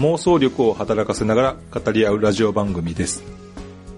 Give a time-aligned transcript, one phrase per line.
[0.00, 3.22] 妄想力を働かせながら語り合うラジオ番組です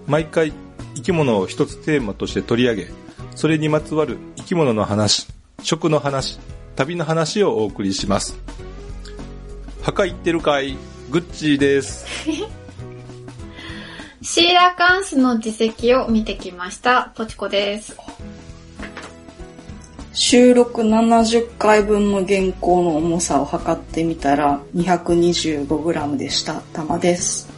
[0.09, 0.53] 毎回
[0.97, 2.89] 生き物を一つテーマとして取り上げ
[3.37, 5.29] それにまつわる生き物の話
[5.63, 6.41] 食の話
[6.75, 8.37] 旅の話をお送りします
[9.83, 10.77] 墓行ってるかい？
[11.11, 12.05] グッチーです
[14.23, 17.13] シーラカンスの実績を見てきました。
[17.17, 17.97] ポチコです。
[20.15, 26.61] 収録70回分の原稿の重さを測ってみたら 225g でした。
[26.75, 27.49] 玉です。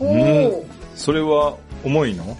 [0.00, 0.64] おうんー。
[0.96, 2.36] それは重いの？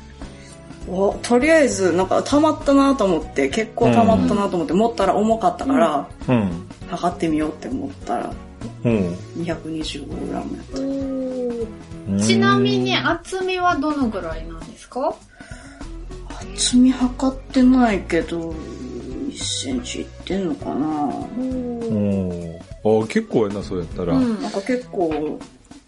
[0.88, 8.34] おとりあえずなんか溜まったなと思って結構溜まったなと思って持ったら重かったから、うん測ってみようって思ったら
[8.84, 9.14] うん。
[9.38, 10.42] 225g や
[12.16, 12.24] った。
[12.26, 15.14] ちなみに厚みはどのぐらいなんですか？
[16.54, 18.52] 厚み測ってないけど
[19.34, 20.74] 1センチいってんのかな？
[21.36, 22.56] うん。
[22.84, 24.14] あ結構やな、そうやったら。
[24.14, 24.42] ううんん。
[24.42, 25.38] なんか結構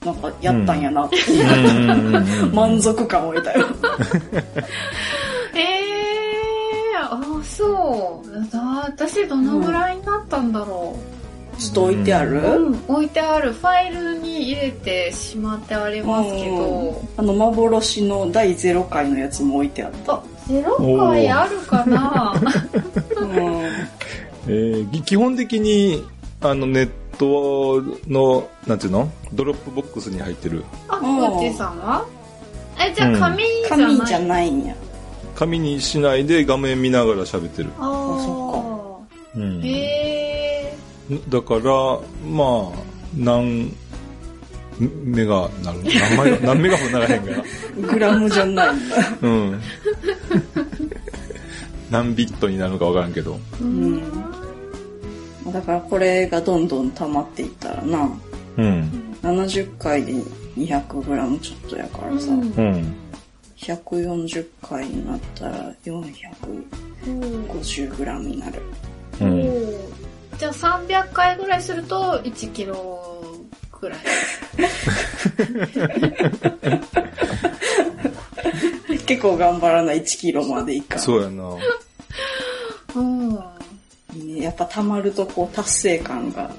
[0.05, 3.66] なんかやったんやなって、うん 満足感を得たよ。
[5.55, 8.53] えー、あ、そう。
[8.53, 10.97] だ私どのぐらいになったんだろ
[11.58, 12.66] ちょっと置いてある、う。
[12.66, 13.53] うん、置いてある。
[13.53, 17.03] ファイルに入れてしまってありますけど。
[17.16, 20.20] あの幻の第0回のやつも置いてあった。
[20.48, 22.34] あ、ゼロ回あるかな。
[23.20, 23.25] う。
[23.25, 23.41] ん
[24.48, 26.05] えーぎ基本的に、
[26.41, 29.08] あの、ネットの、なんていうの？
[29.32, 30.65] ドロップボックスに入ってる。
[30.88, 31.78] あ、うんこっちさん。
[31.78, 32.04] は
[32.78, 34.75] え、じゃあ紙じゃない、紙じゃないんや。
[35.34, 37.71] 紙にしないで画面見ながら喋ってる。
[37.78, 38.25] あー。
[38.25, 39.03] そ
[39.34, 39.60] うん。
[39.65, 40.75] へ
[41.28, 42.78] だから、まあ、
[43.16, 43.72] 何、
[44.78, 47.42] メガなる何メガ、何メガもならへんから。
[47.88, 48.97] グラムじゃないんだ。
[49.22, 49.60] うん。
[51.91, 53.38] 何ビットになるのかわからんけど。
[53.60, 53.65] ー。
[53.65, 54.03] ん
[55.53, 58.10] だからこれがどんどん溜まっていったらな、
[58.59, 59.16] うん。
[59.22, 60.12] 70回で
[60.56, 62.94] 200g ちょっとやからさ、うんうん。
[63.56, 68.60] 140回になったら 450g になる。
[69.20, 69.42] うん。
[70.38, 72.53] じゃあ300回ぐらいすると1
[73.81, 73.98] キロぐらい。
[79.06, 80.98] 結構頑張らない1キロまでいかん。
[80.98, 81.44] そうやな。
[82.94, 83.38] うん。
[84.15, 86.50] いいねやっぱ溜まるとこう達成感が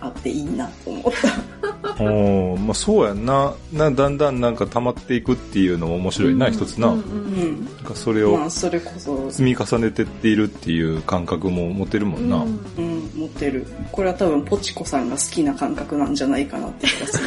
[0.00, 1.51] あっていいなと思った。
[1.98, 3.54] おーまあそうやんな。
[3.72, 6.88] な、だんだんなんか溜まっていくっていうのも面白いな、一つな。
[6.88, 7.08] うんなん
[7.42, 7.66] うん。
[7.84, 12.36] かそれをまあそれこそ、積み重ねてっているっていう感覚も持てるもんな。
[12.36, 13.66] うんうん、持ってる。
[13.90, 17.22] これは多分ポチコさんが好きな感覚なんじゃないかなって気がす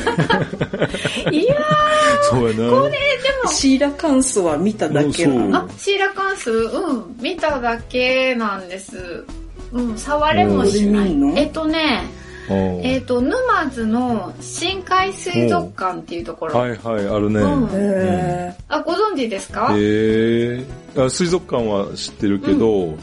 [1.29, 1.31] る。
[1.35, 1.55] いや
[2.29, 2.63] そうやな。
[2.63, 2.91] ー、
[3.49, 9.25] シーラカンスは見ただけなうんのあ、シーラカンス、うん、見ただけなんです。
[9.71, 11.13] うん、触れもしない。
[11.13, 11.33] の？
[11.37, 12.03] えっとね、
[12.53, 16.59] えっと、沼津の深海水族館っていうところ。
[16.59, 17.39] はいはい、あるね。
[17.41, 17.69] うん。
[17.73, 19.73] へあ、ご存知ですか？
[19.75, 20.65] へえ
[20.97, 22.95] あ水族館は知ってるけど、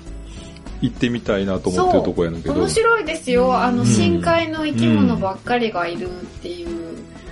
[0.81, 2.55] 行ってみたいなと思ってるとこやねんけど。
[2.55, 3.57] 面白いですよ。
[3.57, 6.69] あの、うん深海の生き物ばっかりがいるっていう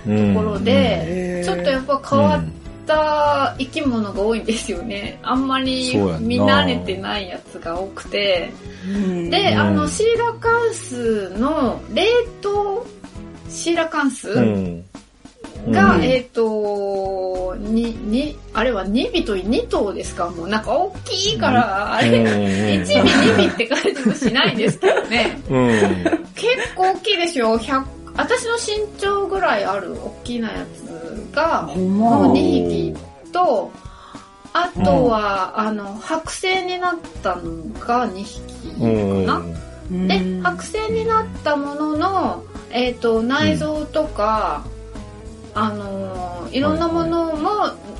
[0.07, 1.45] うんところで、へー。
[1.45, 2.43] ちょっとやっぱ変わっ
[2.91, 5.19] た生き物が多いんですよね。
[5.23, 8.51] あんまり見慣れてないやつが多くて。
[8.87, 12.03] うんで、うんあの、シーラカンスの冷
[12.41, 12.85] 凍
[13.49, 14.83] シーラカンスうん。
[15.69, 20.29] が、うんえっ、と、に、に、あれは2尾と2頭ですか？
[20.29, 25.39] もうなんか大きいから、あれ、うん1尾2尾って感じもしないですけどね。
[25.49, 25.69] うん。
[26.33, 27.59] 結構大きいですよ。
[27.59, 27.83] 100
[28.15, 32.95] 私の身長ぐらいある大きなやつが、ほんまもう2匹
[33.31, 33.71] と、
[34.53, 39.25] あとは、あの、剥製になったのが2匹うん。
[39.25, 40.07] かな。
[40.07, 44.65] で、剥製になったものの、えっ、と、内臓とか、
[45.53, 47.49] あのーいろんなものも、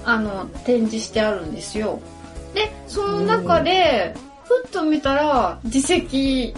[0.04, 2.00] あの、展示してあるんですよ。
[2.54, 4.14] で、その中で、
[4.44, 6.54] ふっと見たら、自責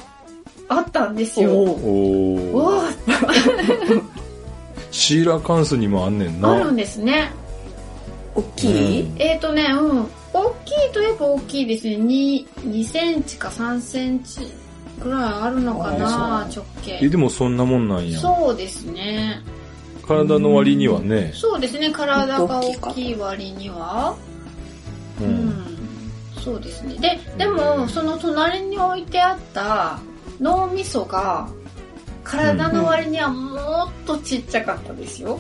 [0.70, 1.52] あったんですよ。
[1.52, 2.82] おお
[4.92, 6.72] シーラカンスにもあんねんあ、あるな。
[6.72, 7.32] んですね。
[8.36, 10.08] 大きい、うんえっ、とね、うん。
[10.34, 11.98] 大きいといえば大きいですね。
[11.98, 14.40] 2、2センチか3センチ
[15.04, 17.10] ぐらいあるのかな、あ直え、径。
[17.10, 18.20] でもそんなもんなんや。
[18.20, 19.42] そうですね。
[20.08, 21.32] 体の割にはね。
[21.34, 24.16] そうですね、体が大きい割には。
[25.22, 25.24] う。
[25.24, 25.66] うんん。
[26.44, 26.96] そうですね。
[27.00, 30.00] で、でも、その隣に置いてあった
[30.44, 31.48] 脳みそが、
[32.24, 35.40] 体の割にはもっとちっちゃかったですよ。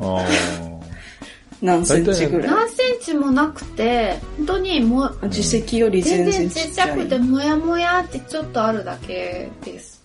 [0.00, 0.24] あ
[1.60, 2.48] 何センチぐらい？
[2.48, 10.00] 何センチもなくて、本当にもう、自席より全全然然ちっちちっちゃくて、もやもやってちょっとあるだけです。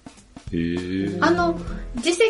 [0.51, 1.18] ーへえ。
[1.22, 1.56] あの、
[1.95, 2.22] 耳石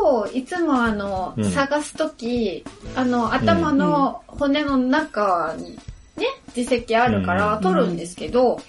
[0.00, 1.50] をいつもあの、うん。
[1.50, 2.64] 探すとき、
[2.94, 5.78] あの、頭の骨の中に
[6.16, 6.26] ね、
[6.56, 7.62] 耳石あるからうん。
[7.62, 8.60] 取るんですけど、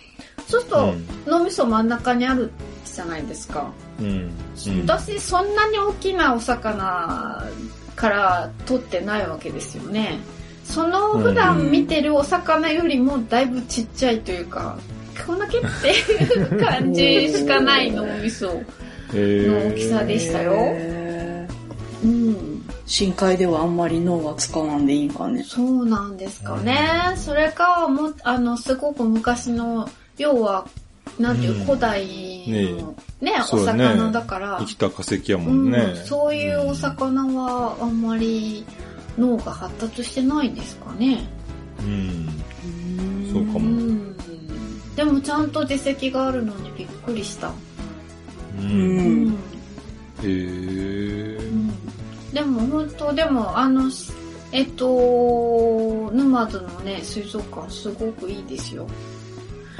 [0.47, 1.05] そうすると、うん。
[1.27, 2.51] 脳みそ真ん中にある
[2.95, 3.71] じゃないですか。
[3.99, 4.05] うん。
[4.05, 4.31] うん
[4.81, 7.45] 私、そんなに大きなお魚
[7.95, 10.19] から取ってないわけですよね。
[10.63, 14.77] その普段見てるお魚よりもだいぶちっちゃいというか、
[15.25, 18.61] こんだけっていう感じしかない脳みそ。
[19.13, 22.63] への大きさでしたよへーうん。
[22.85, 25.43] 深海ではあんまり脳は使わんでいいんかね。
[25.43, 27.13] そうなんですかね。
[27.15, 29.87] それか、もう、あの、すごく昔の、
[30.17, 30.67] 要は、
[31.19, 32.05] なんていう、うん古代
[32.47, 35.95] の、ね、ね魚だから、生きた化石やもうんんね。
[36.05, 38.65] そういうお魚はあんまり
[39.17, 41.27] 脳が発達してないんですかね。
[41.79, 42.27] うん。
[43.31, 43.59] そうかうも。
[43.59, 44.15] ん。
[44.95, 47.49] でもちゃんと耳石があるのにびっくりした。
[47.49, 47.53] う。
[48.59, 49.33] うんん。
[49.33, 49.35] へ
[50.23, 51.37] え。
[52.33, 53.89] でも本当でもあの
[54.51, 58.87] えっと沼津のね水族館すごくいいですよ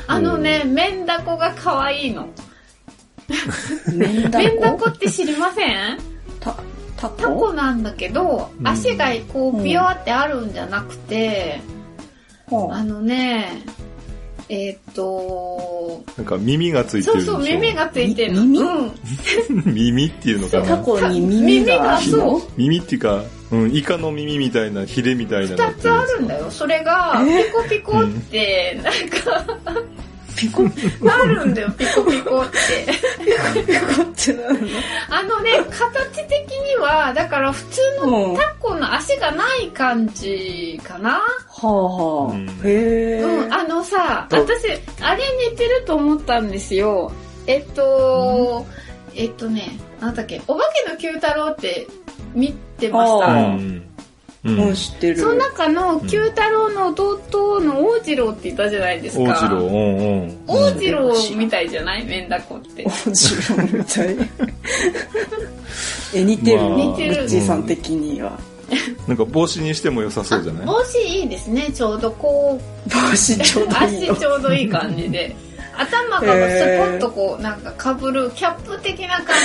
[0.07, 2.27] あのねメンダコが可愛いの。
[3.93, 5.97] メンダココって知りません？
[6.39, 6.55] タ
[6.97, 8.67] タタココなんだけどうん。
[8.67, 11.61] 足がこううんビヨってあるんじゃなくて
[12.47, 12.71] ほう。
[12.71, 13.63] あのね
[14.49, 17.33] えっとなんか耳がついてそうるでしょ。
[17.33, 18.59] そう耳がついてるみ耳？
[18.59, 18.91] うん。
[19.73, 20.77] 耳っていうのかタな。
[20.79, 23.23] コに耳がある耳がの耳っていうか、
[23.53, 29.83] うん、イカの耳みたいな、ヒレみたいなの二つあるんだよそれがえピコピコってなんか
[30.35, 32.57] ピコピなるんだよピコピコって
[33.95, 34.67] コってなるの？
[35.09, 38.33] あのね、形的には、だから普通のうん。
[38.33, 41.17] はタコの足がない感じかな。
[41.17, 41.21] あ
[41.67, 42.33] はあ。
[42.33, 43.21] うんへえ。
[43.21, 44.67] うん、あのさ、ど私、
[45.01, 47.11] あれ似てると思ったんですよ。
[47.45, 48.65] えっと、
[49.13, 51.85] えっとね、なんだっけ、お化けの九太郎って
[52.33, 53.83] 見てましたん。
[54.45, 54.59] うん。
[54.59, 55.17] うん、知ってる。
[55.19, 59.23] その中の九太郎の弟の王次郎って言ったじゃないですか。
[59.23, 60.43] 大次郎、うんうん。
[60.47, 62.83] 王次郎みたいじゃないメンダコって。
[62.83, 64.17] 面白いみたい。
[66.13, 66.61] え、似てる。
[66.61, 68.37] まあ似てるうっちーさん的には。
[69.07, 70.65] なんか帽子にしても良さそうじゃない？
[70.65, 74.15] 帽子いいですね、ちょうどこう、帽子ちょうどいい足よ。
[74.15, 75.35] ちょうどいい感じで。
[75.77, 79.35] 頭がスポッとこう、なんか被る、キャップ的な感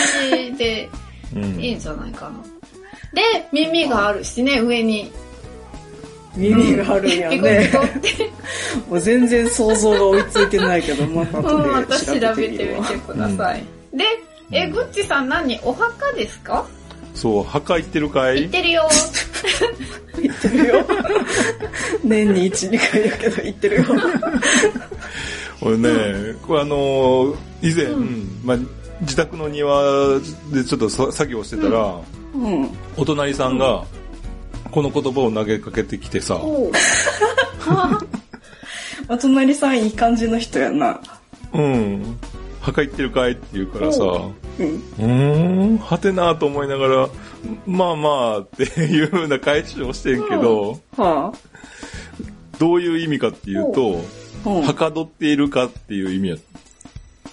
[0.51, 0.89] じで
[1.37, 1.61] うん。
[1.61, 2.41] いいんじゃないかな。
[3.13, 3.23] で、
[3.53, 5.11] 耳があるしね、上に。
[6.37, 7.71] 耳があるんやね。
[7.73, 8.31] コって。
[8.89, 13.65] もう全然想像が追いついてないけど、またうん、後私調で調べべてみてください。
[13.93, 14.05] で、
[14.53, 16.67] え、ぐっちさん何お墓ですか？
[17.15, 18.43] そう、墓行ってるかい？
[18.43, 18.89] 行ってるよ。
[20.21, 20.87] 言ってるよ。
[22.05, 23.85] 年に1、2回やけど言ってるよ。
[25.61, 25.91] 俺ね、
[26.47, 28.59] これあのー以前、うんまあ、
[29.01, 30.21] 自宅の庭
[30.53, 32.18] でちょっとさ作業してたら、うん。
[32.97, 33.85] お隣さんが、
[34.71, 36.71] この言葉を投げかけてきてさ、お
[39.17, 41.01] 隣 さんいい感じの人やな。
[41.53, 42.19] うん、
[42.61, 44.67] 墓行ってるかいって言うからさ、おうん。
[44.67, 47.09] うーん、はてなと思いながら、
[47.67, 51.33] まあまあって いうような返しをしてんけど、は
[52.59, 54.03] どういう意味かっていうと、
[54.45, 54.51] あ。
[54.51, 54.63] うん。
[54.63, 56.37] はかどっているかっていう意味や。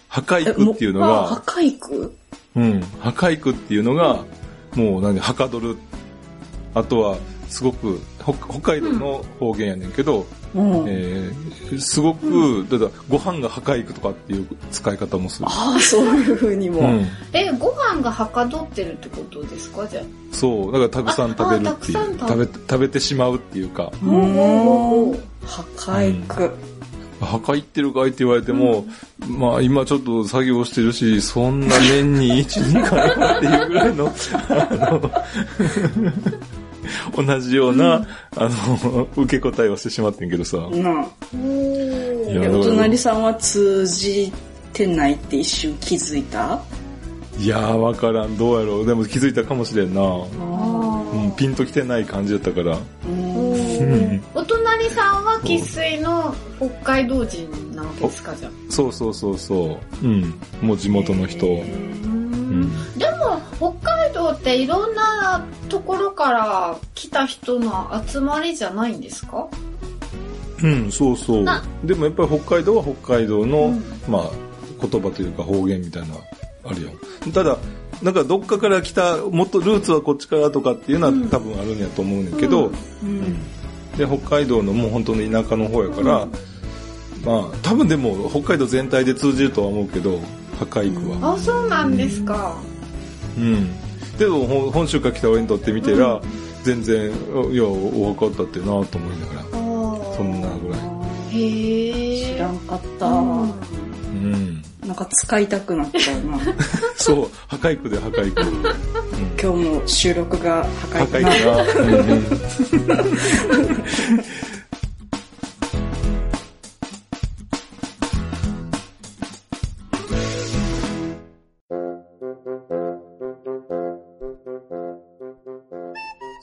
[0.07, 2.15] 破壊区っていうのはが、かいく
[2.55, 4.23] うん、破壊区っていうのが、
[4.75, 5.77] もう何、はかどる。
[6.73, 7.17] あとは、
[7.47, 10.85] すごく、北北海道の方言やねんけど、うん。
[10.87, 15.47] えーすごく、だからご飯が破壊区とかっていう使い方もする。
[15.49, 16.81] ああ、そういう風にも。
[16.81, 17.05] うん。
[17.33, 20.03] え、ご飯がはかどってるってことですかじゃあ？
[20.31, 21.97] そう、だからたくさん食べるっていう。
[21.97, 23.91] ああたくさん食べ食べて、食べてしまうっていうか。
[24.01, 26.51] うほうほうほうほう破壊区。
[27.19, 28.85] 墓行ってるかいって言われても、
[29.27, 34.13] まあ今ちょっと作業してるし、そんな年に1、2回はっていうぐらいの、
[34.49, 34.89] あ
[37.17, 38.05] の、同じような、
[38.35, 40.57] あの、受け答えをしてしまってんけどさ。
[40.57, 40.71] なあ。
[40.73, 44.31] いやえお隣さんは通じ
[44.73, 46.61] てないって一瞬気づいた？
[47.37, 48.85] いやーわからん、どうやろう。
[48.85, 50.01] でも気づいたかもしれんな。
[50.01, 52.75] あうん、ピンときてない感じだったから。
[52.75, 52.79] あ。
[53.07, 53.34] うん。
[53.83, 58.51] うんお隣さんは生粋の北海道人なわけですかじゃあ。
[58.69, 60.05] そうそうそうそう。
[60.05, 60.33] うん。
[60.61, 61.47] もう地元の人。
[61.47, 62.69] うん。
[62.97, 69.47] でも、北海道道っていろんなところから来た人の集まりじゃないんですか？
[70.63, 71.61] うん、そうそうな。
[71.83, 74.31] でもやっぱり北海道は北海道の、うんまあ、
[74.81, 76.15] 言葉というか方言みたいな
[76.63, 76.91] あるよ。
[77.33, 77.57] ただ、
[78.01, 82.71] なんかどっかから来た、もっとルーツはこっちからとかっていうのはうん多分あるんやと思うねんけど、
[83.03, 83.37] うん。
[83.97, 86.27] で、北海道のもう本当の田舎の方やから、
[87.25, 90.19] まあ、多分でも北海道全体で通じるとは思うけど、
[90.59, 91.33] 破壊区は。
[91.33, 92.57] あ、そうなんですか。
[93.37, 93.69] うん。
[94.17, 96.21] でも本州から来た俺にとってみてら、
[96.63, 97.11] 全然、
[97.51, 99.43] いや、分かったってなと思いながら、
[100.15, 100.79] そんなぐらい。
[101.31, 102.35] へえ。
[102.35, 103.05] 知らんかった。
[103.07, 103.53] うんうん。
[104.85, 106.39] なんか使いたくなったな。
[106.95, 108.41] そう、破壊区で破壊区。
[108.41, 108.63] うん
[109.41, 111.29] 今日も収録が破破壊かな。
[111.29, 111.61] 壊区が。
[111.81, 112.25] うんうん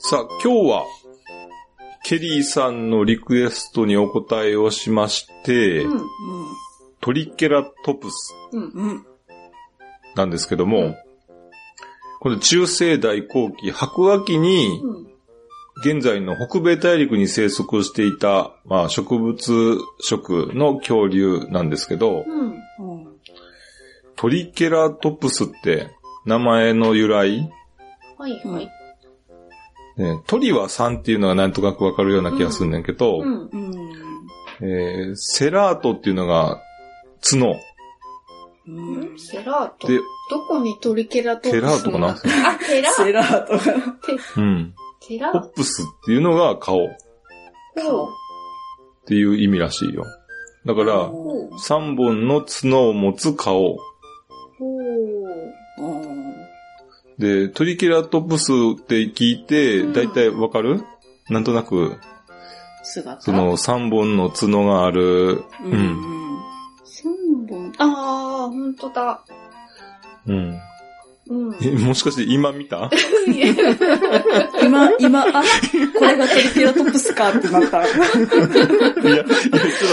[0.05, 0.83] さあ、今日は、
[2.03, 6.01] ケリーさんのリクエストにお答えをしまして、うん
[7.03, 9.05] トリケラトプスうんうん。
[10.15, 10.95] なんですけども、
[12.21, 15.13] この中世代後期、白亜紀に、うん
[15.85, 23.07] 現在の北米大陸に生息していた、まあ、植物食の恐竜なんですけど、うんうん。
[24.15, 25.89] トリケラトプスって
[26.25, 27.51] 名前の由来、
[28.17, 28.69] はいはい。
[29.97, 33.49] ね、トリは3っていうのがなんとなくわかるような気がするんだけど、うん。
[33.51, 33.73] うん。
[34.61, 36.61] えーセラートっていうのが
[37.23, 37.59] 角。
[38.67, 38.71] う
[39.13, 39.19] ん。
[39.19, 39.99] セラートで、
[40.29, 42.07] どこにトリケラトプステラートかな？
[42.09, 42.15] あ、
[42.65, 43.61] テラセラートが。
[44.37, 44.75] うん。
[45.07, 46.87] テラートプスっていうのが顔っ
[47.75, 48.09] ト
[49.05, 50.05] ていう意味らしいよ。
[50.65, 53.75] だから、ほう3本の角を持つ顔。
[53.75, 53.77] ほ
[54.59, 54.81] う
[55.79, 56.33] うん。
[57.17, 60.83] で、トリケラトプスって聞いて、うんだいたいわかる？
[61.29, 61.97] なんとなく、
[62.83, 63.21] 姿？
[63.21, 66.19] その3本の角がある、ううん。
[66.19, 66.22] ん。
[67.53, 67.73] 三本。
[67.77, 69.21] ああ、ほんとだ。
[70.27, 70.59] うん。
[71.29, 71.55] うん。
[71.61, 72.89] え、もしかして今見た？
[74.61, 75.43] 今、今、あ、
[75.97, 77.85] これがトリケラトプスかってなった。
[77.85, 78.27] いや、いや、ちょ
[79.17, 79.23] っ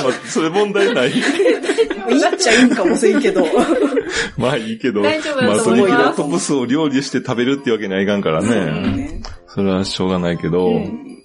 [0.03, 1.11] と待って、それ問題ない？
[1.15, 3.47] いいっちゃいいんかもせんけど。
[4.37, 8.49] まあいいけど、大丈夫だまあトと思いますリケラトプスを料理して食べるってわけにはいかんからね。
[8.49, 9.21] ね。
[9.47, 11.23] それはしょうがないけど、うん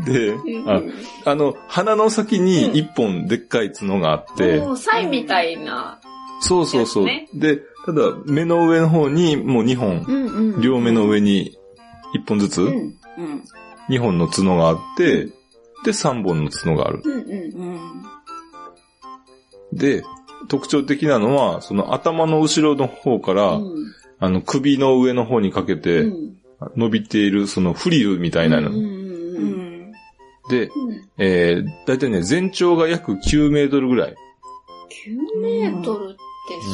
[0.00, 0.34] で、
[0.66, 0.82] あ、
[1.30, 6.00] あの、鼻の先に一本でっかい角があって、もう、サイみたいな。
[6.40, 7.06] そうそうそう。
[7.34, 10.60] で、ただ、目の上の方にもう2本、うんうん。
[10.60, 11.56] 両目の上に
[12.14, 12.74] 1本ずつ、うん。
[12.74, 12.94] うん。
[13.88, 15.26] 2本の角があって、
[15.84, 17.02] で、3本の角がある。
[17.04, 17.20] うんうん。
[17.22, 17.80] うん。
[19.72, 20.04] で、
[20.48, 26.38] 特徴的なのは、その頭の後ろの方から、うんあの、首の上の方にかけてうん
[26.76, 28.70] 伸びている、そのフリルみたいなの。
[28.70, 28.97] うん。
[30.48, 34.14] で、うんえー、だいたいね、全長が約9メートルぐらい。
[35.06, 36.18] 9メートルって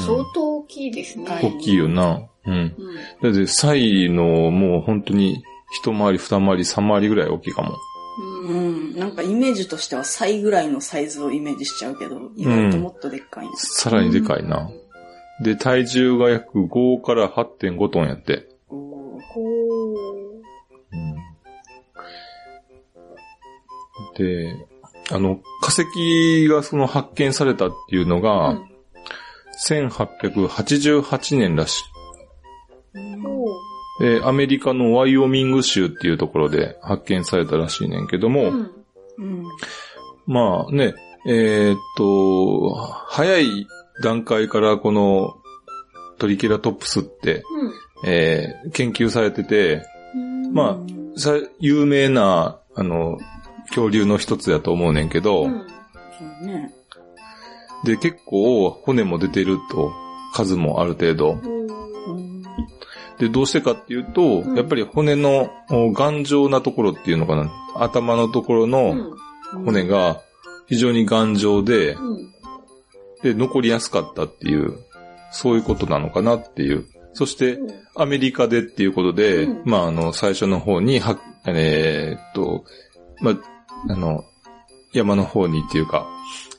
[0.06, 1.24] 相当大きいですね。
[1.42, 2.22] うん大きいよな。
[2.46, 2.54] うん。
[2.54, 2.74] うん。
[3.22, 7.76] だって、サイのもう本当に一回り、二回り、三回りぐらい大きいかも。
[8.46, 8.98] ううんん。
[8.98, 13.82] なんかイメージとしてはサイぐらいのサイズをイメージしちゃうけど、意外ともっとでっかいんです。
[13.82, 14.70] さらにでかいな。
[15.42, 18.53] で、体重が約5から8.5トンやって。
[24.16, 24.66] で、
[25.10, 28.20] あの、化石がその発見されたっていうのう。
[28.22, 28.74] が、うん
[29.56, 31.84] 1888年らしい。
[34.00, 38.70] で、アメリカのワイオミング州っていうところで発見されたらしいねんけども、うん。
[39.18, 39.44] うん。
[40.26, 40.94] まあね、
[41.26, 43.66] えーっと、早い
[44.02, 45.36] 段階からこの
[46.18, 47.44] トリケラトプスって、
[48.06, 49.82] えー研究されてて、
[50.14, 50.52] うん。
[50.52, 50.80] ま
[51.16, 53.18] あさ有名な、あの、
[53.68, 55.50] 恐竜の一つやと思うねんけど、うん。
[55.58, 55.64] そ
[56.42, 56.72] うね。
[57.84, 59.92] で、結構骨も出てると、
[60.32, 61.32] 数もある程度。
[61.32, 62.42] うん。
[63.18, 67.50] で、どうしてかっていうと、うんやっぱり骨のお頑丈なところっていうのかな。
[67.76, 69.16] 頭のところうのん。
[69.64, 70.20] 骨が
[70.66, 72.32] 非常に頑丈で、うん。
[73.22, 74.78] で、残りやすかったっていう、
[75.30, 76.86] そういうことなのかなっていう。
[77.12, 77.58] そして、
[77.94, 82.64] アメリカでっていうことで、うんまあ、あの、最初の方に、は、えーっと、
[83.20, 83.34] まあ、
[83.90, 84.24] あの、
[84.92, 86.06] 山の方にっていうか、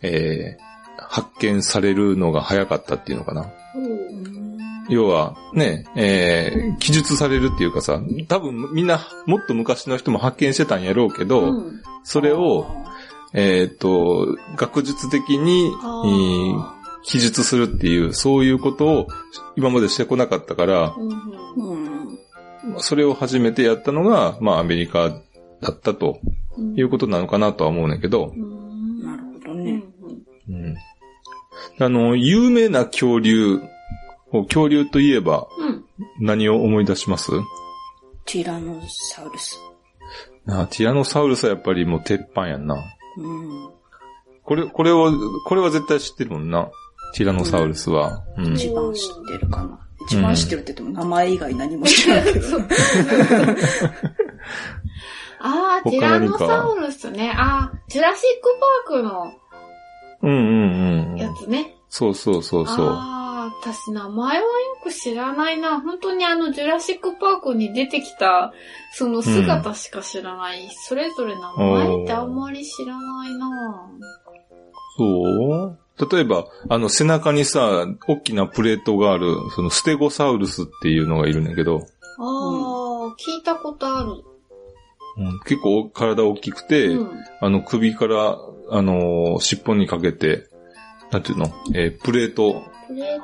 [0.01, 0.65] えー
[0.97, 3.45] 発見されるのが早かったっていうのかな。
[4.89, 11.81] 要は、ね、えー記述されるっていうかさ、多分みんな、もっと昔の人も発見してたんやろうけど、うん。
[12.03, 12.67] それを、
[13.33, 15.71] えーっと、学術的に、
[17.03, 19.07] 記述するっていう、そういうことを
[19.55, 21.09] 今までしてこなかったから、うん
[21.71, 22.17] うん
[22.73, 22.79] うん。
[22.79, 25.09] それを初めてやったのが、まあアメリカ
[25.61, 26.44] だったとうん
[26.75, 29.83] いうことなのかなとは思うんだけど、うんなるほどね。
[30.49, 30.75] うんうん。
[31.79, 33.59] あの、有名な恐竜、
[34.31, 35.85] 恐竜といえばうん
[36.19, 37.31] 何を思い出します？
[38.25, 39.59] ティラノサウルス。
[40.45, 42.75] なあティラノサウルスはやっぱりもう鉄板やんな。
[43.17, 43.69] うん。
[44.43, 45.11] これ、これを、
[45.47, 46.69] これは絶対知ってるもんな。
[47.15, 48.23] ティラノサウルスは。
[48.37, 48.53] うん。
[48.53, 49.79] 一番知ってるかな。
[50.07, 52.45] 一番知ってるって言っても名前以外何も知らないけど。
[55.47, 57.31] ああ、他ティラノサウルスね。
[57.37, 59.33] ああ、ジュラシックパークの
[60.23, 61.17] うんうんうん。
[61.17, 61.75] やつね。
[61.87, 62.87] そうそうそうそう。
[62.87, 64.49] ああ、私名前はよ
[64.83, 65.79] く知らないな。
[65.79, 68.53] 本当にあの、ジュラシックパークに出てきた、
[68.93, 70.67] その姿しか知らない。
[70.87, 73.91] それぞれ名前ってあんまり知らないな。
[74.97, 75.77] そう？
[76.11, 81.81] 例えば、あの背中にさ、大きなプレートがある、そのステゴサウルスっていうのがいるんだけど、
[82.17, 84.23] ああ、聞いたことある。
[85.17, 87.11] うん結構体大きくて、うん。
[87.41, 88.37] あの首から、
[88.69, 90.47] あのー尻尾にかけて、
[91.11, 91.53] なんていうの？
[91.73, 92.63] えープレート、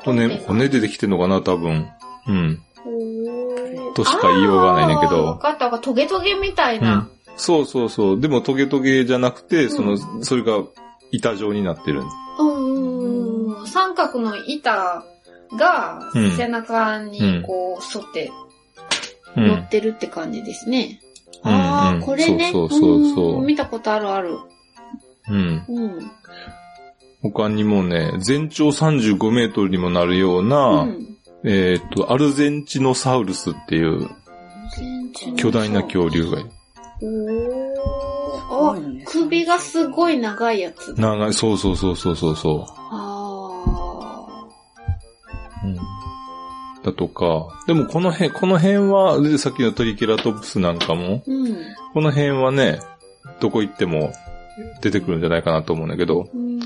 [0.03, 1.41] 骨、で骨でできてんのかな？
[1.41, 1.89] 多分。
[2.27, 2.61] うん。
[2.85, 5.85] おーとしか言いようがないねんけどわかったわかった。
[5.85, 6.95] トゲトゲみたいうな。
[6.97, 7.11] ん。
[7.35, 8.19] そうそうそう。
[8.21, 10.63] でもトゲトゲじゃなくて、その、うそれが
[11.11, 12.03] 板状になってる。
[12.39, 13.67] うん。
[13.67, 15.03] 三角の板
[15.57, 18.31] がうん背中にこう沿って
[19.35, 19.47] うん。
[19.47, 21.00] 乗ってるって感じですね。
[21.43, 22.51] うんああ、うんこれね。
[22.51, 24.37] そうそうそうそうん見たことあるある。
[25.29, 25.65] うん。
[25.67, 26.11] うん。
[27.21, 31.17] 他にもね、全長35メートルにもなるような、うん。
[31.43, 34.09] えっ、と、アルゼンチノサウルスっていう
[35.37, 36.49] 巨大な恐竜がいる。
[38.51, 40.93] おーあ、首がすごい長いやつ。
[40.97, 44.25] 長い、そうそうそうそうそうそあ
[45.63, 45.67] う。
[45.67, 45.77] うん。
[46.83, 51.55] だとか、でもこの辺、この辺は、でさっきのトリケラトプスなんかも、ーうん。
[51.93, 52.79] この辺はね、
[53.39, 54.11] どこ行っても
[54.81, 56.59] 出てくるんじゃないかなと思うんだけど、うん。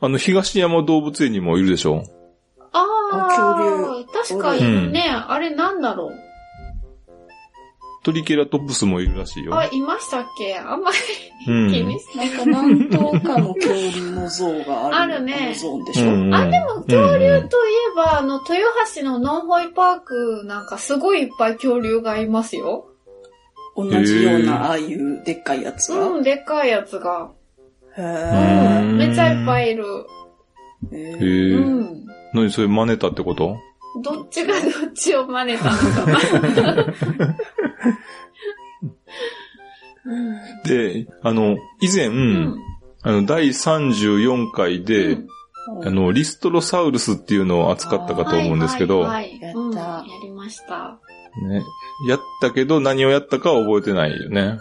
[0.00, 2.04] あの、東山動物園にもいるでしょ？
[2.72, 2.78] あ
[3.12, 5.04] ああ、確かいるね。
[5.10, 6.12] うあれなんだろう。
[8.06, 9.58] トリケラトプスもいるらしいよ。
[9.58, 10.56] あ、いましたっけ？
[10.56, 11.72] あんまりうん。
[11.72, 12.30] 気にしない。
[12.30, 15.14] なんか何頭かの恐竜の像がある。
[15.14, 16.06] あるねあのゾーンでしょ？
[16.06, 18.60] うんうんあ、でも恐竜といえば、あの、豊
[18.94, 22.86] 橋のノンホイパークなんかすごいいっぱい恐竜がいますよ。
[23.76, 26.06] 同じような、ああいうでっかいやつが？
[26.06, 27.32] うん、でっかいやつが。
[27.96, 29.84] へうーん、めっちゃいっぱいいる。
[30.92, 31.54] へえ。
[31.56, 32.06] うん。
[32.34, 33.56] 何それ真似たってこと？
[34.02, 36.94] どっちがどっちを真似たのか。
[40.64, 42.56] で、あの、以前、うん。
[43.02, 45.28] あの、第34回で、うん。
[45.86, 49.24] あの、リストロサウルスっていうのを扱ったかと思うんですけど、はいはい。
[49.24, 49.58] はいやった。
[49.58, 49.74] うん。
[49.74, 50.98] やりました。
[51.48, 51.62] ね、
[52.08, 54.58] やったけど何をやったかは覚えてないよね。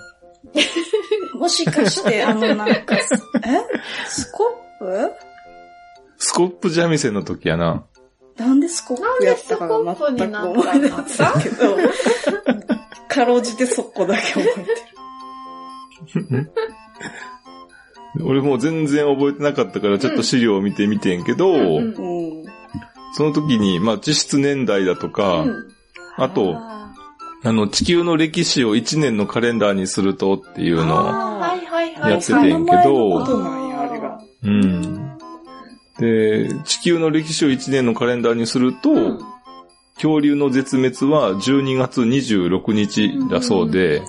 [1.39, 3.02] もしかして、あの、なんか、え？
[4.08, 4.43] スコ
[4.82, 5.10] ッ
[6.17, 7.86] スコップ三味線の時やな。
[8.38, 11.78] プなんでスコップやったかが全く思い出せないけど、
[13.08, 14.45] かろうじてそこだけ覚え
[16.45, 16.52] て
[18.24, 21.98] 俺もう全然覚えてなかったからちょっと資料を見てみてんけど、うんる。
[21.98, 22.04] う
[22.41, 22.45] ん。
[23.13, 25.71] その時に、まあ、実質年代だとか、うん
[26.17, 26.93] あと、あ
[27.43, 31.41] あの、地球の歴史を1年のカレンダーにするとっていうのを。
[32.10, 33.26] やっててんけど。
[34.43, 35.05] うん。
[36.00, 39.20] で、地球の歴史を1年のカレンダーにすると、うん。
[39.96, 44.02] 恐竜の絶滅は12月26日だそうで、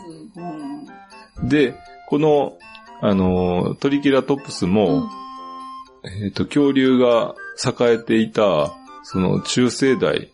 [1.41, 1.49] うん。
[1.49, 1.75] で、
[2.09, 2.59] この、
[3.01, 5.09] あの、トリケラトプスも、
[6.25, 8.73] えっ、と、恐竜が栄えていた、
[9.03, 10.33] その中生代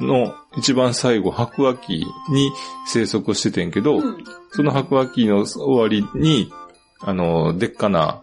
[0.00, 0.06] うん。
[0.06, 2.50] の一番最後、白亜紀に
[2.86, 4.24] 生息しててんけど、うん。
[4.50, 6.52] その白亜紀の終わりに、
[7.00, 8.22] あの、でっかな、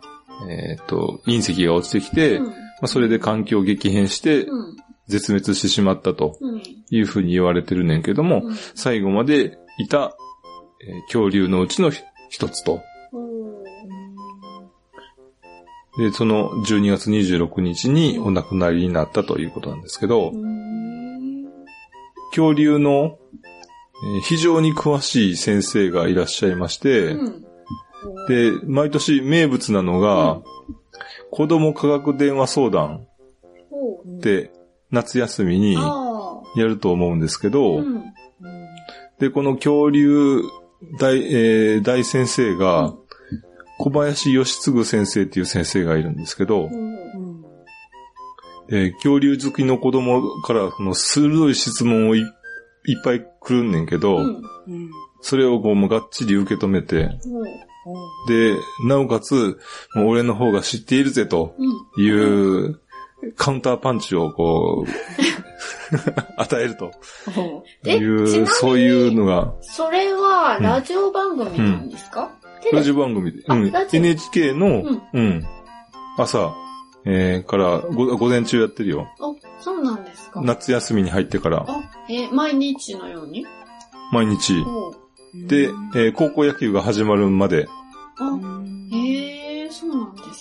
[0.50, 2.40] えっ、と、隕石が落ちてきて、
[2.80, 4.76] まあ、それで環境激変してうん。
[5.08, 8.56] 絶滅してしまったとうんいうふうに言われてるねんけども、うん。
[8.76, 10.18] 最後までいた、
[10.86, 12.82] えー恐竜のうちのひ一つと。
[15.98, 20.32] で、その12月26日にお亡くなりになったということなんですけど、
[22.32, 23.18] 恐竜の、
[24.16, 27.42] えー非常に詳しい先生がいらっしゃいまして、うん。
[28.28, 30.42] で、毎年名物なのが、
[31.32, 33.06] 子供科学電話相談
[34.18, 34.52] って
[34.92, 38.04] 夏休みにあやると思うんですけあど、うん
[39.20, 40.42] で、この恐竜
[41.00, 42.94] 大、えー大先生が、
[43.80, 47.44] 小林義嗣先生っていう先生がいるんですけど、うん。
[48.70, 52.26] えー恐竜好きの子供からその鋭い質問をいいっ
[53.04, 54.20] ぱい来るんねんけど。
[55.22, 57.10] それをこうもうがっちり受け止めて、
[58.28, 58.56] で、
[58.88, 59.60] なおかつ、
[59.96, 62.04] もう俺の方が知っているぜとうん。
[62.04, 62.80] いう、
[63.36, 64.92] カウンターパンチをこう、
[66.38, 66.92] 与えると。
[67.90, 67.96] い
[68.42, 73.72] う、そういうのが、それはラジオ番組なんですか、テレビラジオ番組で、うん。
[73.92, 75.02] NHK の、うん。
[75.14, 75.46] うん、
[76.18, 76.54] 朝、
[77.06, 79.08] えー、からご、午前中やってるよ。
[79.20, 80.42] あ、そうなんですか。
[80.44, 83.46] 夏休みに入ってから、あ、えー毎日のように？
[84.12, 84.54] 毎日。
[85.34, 87.68] で、えー高校野球が始まるまで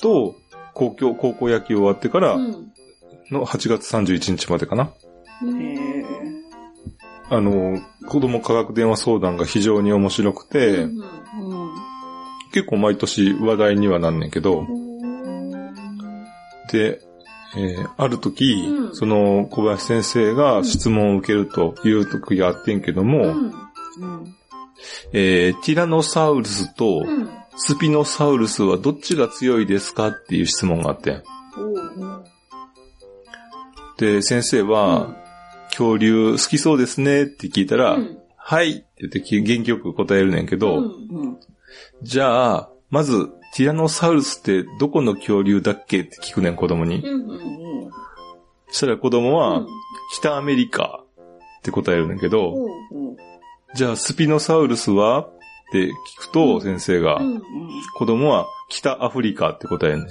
[0.00, 0.36] と、
[0.74, 2.72] 高校、高校野球終わってからうん。
[3.30, 4.92] の8月31日までかな。
[7.28, 11.74] あの、子供科学電話相談が非常に面白くて、うんうん。
[12.52, 14.86] 結構毎年話題にはなんねんけど、うん
[16.70, 17.00] で、
[17.56, 23.32] えーある時、うんその小林先生が質問を受けるという時があってんけども、うん。
[23.32, 24.34] うん。
[25.12, 27.28] えーティラノサウルスとうん。
[27.56, 31.22] スピノサウルスはどっちが強いですかっていう質問があってん。
[33.98, 35.16] で、先生は、
[35.70, 41.40] 恐竜好きそうですねって聞いたら、うんはいって言って元気よく答えるねんけど、うんうん。
[42.02, 47.00] じゃあ、まず、ティラノサウルスってどこの恐竜だっけって聞くねん、子供に。
[47.00, 47.90] うんうんうん。
[48.68, 49.66] そしたら子供は、うん
[50.12, 51.02] 北アメリカ
[51.58, 53.16] って答えるんだけど、ほううん。
[53.74, 55.28] じゃあスピノサウルスは
[55.68, 57.42] って聞くと、うん先生が、うん
[57.98, 60.10] 子供は北アフリカって答えるね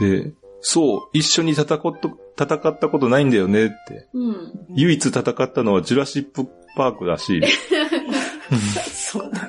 [0.00, 1.92] で、そう、一緒に戦っと
[2.40, 4.06] 戦ったことないんだよねって。
[4.74, 7.42] 唯一戦ったのはジュラシックパークだし、
[8.90, 9.48] そうだ。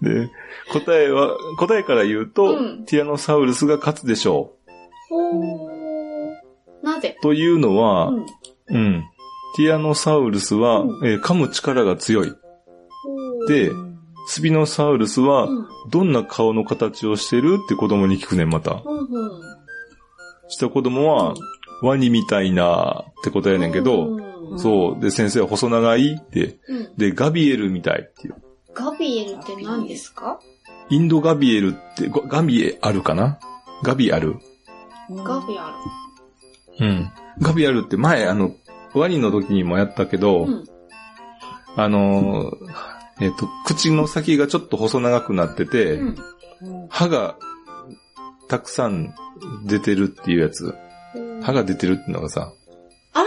[0.00, 0.30] で、
[0.72, 4.54] 答えは、答えから言うと、うんティラノサウルスが勝つでしょ
[5.08, 6.84] ほう。
[6.84, 7.16] なぜ？
[7.18, 7.22] う。
[7.22, 8.26] というのは、うん
[8.68, 9.04] うん。
[9.56, 12.32] ティラノサウルスは、うんえー噛む力が強い。
[13.48, 13.70] で、
[14.28, 15.66] スピノサウルスはう、ん。
[15.90, 18.82] どんな顔の形をしてるって子供に聞くねん、また。
[18.84, 19.40] うんうん。
[20.48, 21.34] した子供は、
[21.82, 25.00] ワニみたいなって答えねんけど、うんそう。
[25.00, 26.58] で、先生は細長いって。
[26.68, 26.96] うん。
[26.96, 28.36] で、ガビエルみたいっていう。
[28.74, 30.38] ガビエルって何ですか？
[30.88, 33.38] インドガビエルって、ごガビエあるかな？
[33.82, 34.36] ガビアル。
[35.10, 35.74] ガビア
[36.80, 37.10] うん。
[37.40, 38.52] ガビアルって前、あの、
[38.98, 40.52] ワニの時にもやったけど、ル。
[40.52, 40.64] うん。
[41.76, 42.56] あのー、
[43.20, 46.16] えっ、と、口の先がちょっと細長くなってて、うん。
[46.88, 47.36] 歯が
[48.48, 49.14] たくさん
[49.64, 50.74] 出てるっていうやつ。
[51.42, 52.52] 歯が出てるってのがさ、
[53.12, 53.24] あ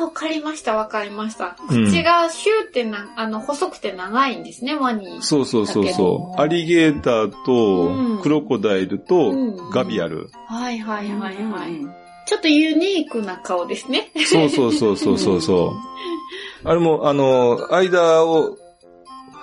[0.00, 1.56] あ、わかりました、わかりました。
[1.70, 5.22] うん口がシューってな、あの、細くて長いんですね、ワニ。
[5.22, 6.40] そうそうそうだそう。
[6.40, 10.30] アリゲーターうんと、クロコダイルとうん、ガビアル。
[10.46, 12.01] はいはいはいはい。
[12.26, 14.10] うんちょっとユニークな顔ですね。
[14.26, 15.70] そうそうそうそうそうそう。
[16.68, 18.56] あれも、あの、間を、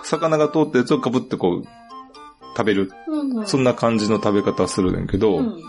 [0.04, 1.64] 魚が通ったやつをかぶってこう、
[2.56, 2.92] 食べる。
[3.08, 3.48] うんうん。
[3.48, 5.62] そんな感じの食べ方するねんけど、うん。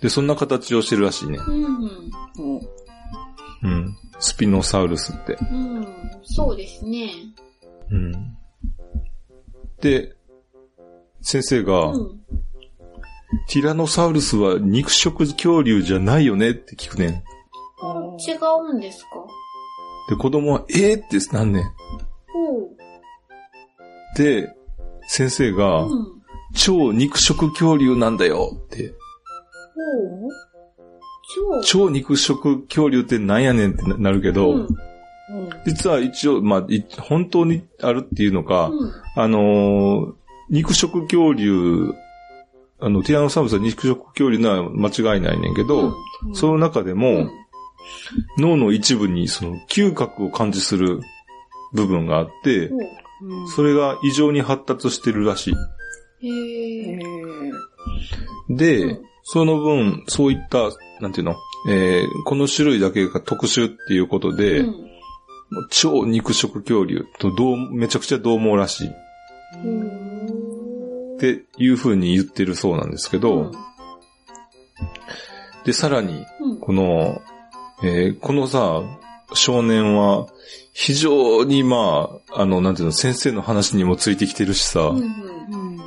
[0.00, 1.38] で、そんな形をしてるらしいね。
[1.38, 1.70] うんうん。
[2.38, 2.60] うん
[3.62, 3.96] うん。
[4.18, 5.38] スピノサウルスって。
[5.40, 5.86] うん。
[6.24, 7.10] そうですね。
[7.90, 8.36] うん。
[9.80, 10.16] で、
[11.20, 12.20] 先生が、うん。
[13.48, 17.08] ティラノサウルスは肉食恐竜じゃないよねって聞くねん。
[17.10, 18.36] 違
[18.70, 19.10] うんですか？
[20.10, 21.64] で、子供は、えーってなんねん。
[21.64, 21.70] ほ
[24.16, 24.48] で、
[25.06, 25.88] 先生が、う。
[25.88, 26.22] うん。
[26.54, 28.92] 超肉食恐竜なんだよって。
[31.34, 31.60] 超。
[31.62, 34.68] 超肉食恐竜ってなんやねんってななるけど、うん。
[35.66, 38.92] 実は一応、まあ、い本当にあるっていうのか、うん。
[39.16, 40.12] あのー
[40.50, 41.94] 肉食恐竜、
[42.82, 45.94] あの、ティラノサウルスは肉食恐竜なら間違いないねんけど、
[46.26, 46.34] うん。
[46.34, 47.30] その中でも、うん。
[48.38, 51.00] 脳の一部にその嗅覚を感知する
[51.72, 52.70] 部分があって、
[53.54, 55.52] それが異常に発達してるらし。
[56.20, 56.98] い。
[58.50, 59.02] で、うん。
[59.22, 61.36] その分、そういった、なんていうの、
[61.68, 64.74] えーこの種類だけが特殊っていうことで、うん。
[65.70, 68.90] 超肉食恐竜とどう、めちゃくちゃ獰猛らしい
[71.26, 71.44] っうん。
[71.44, 73.52] ていう風に言ってるそうなんですけど、
[75.64, 76.60] で、さらに、うん。
[76.60, 77.22] この、
[77.84, 78.82] えーこのさ、
[79.34, 80.26] 少年は、
[80.72, 84.96] 非常にまあ、あの、なんていうの、先生の話にもついてきてるしさ、うん。
[84.98, 85.04] うん。
[85.04, 85.82] うん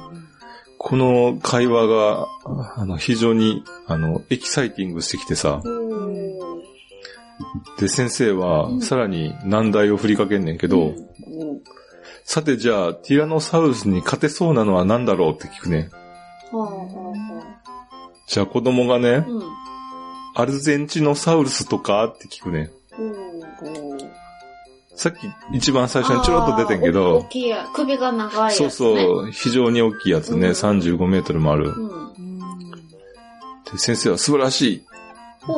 [0.77, 2.27] この会話が、
[2.75, 5.63] あの、非常に、あの、エキサイティングしてきてさ。
[7.79, 11.63] で、先生はう、んさらに難題を振りかけんねんけど、うん
[12.25, 15.89] さてじゃあ、ティラノサウルスに勝てそうなのは何だろうって聞くね。
[16.51, 17.55] はあは
[18.27, 19.43] じゃあ子供がね、うん。
[20.33, 22.71] アルゼンチノサウルスとかって聞くね。
[24.95, 28.69] さっき一番最初にちょろっと出てんけど大、きいや、首が長いやつ、ね。
[28.71, 31.69] そうそう、非常に大きいやつね、うん35メートルもある。
[31.69, 32.71] うん。
[33.71, 34.83] で先生は素晴らしい。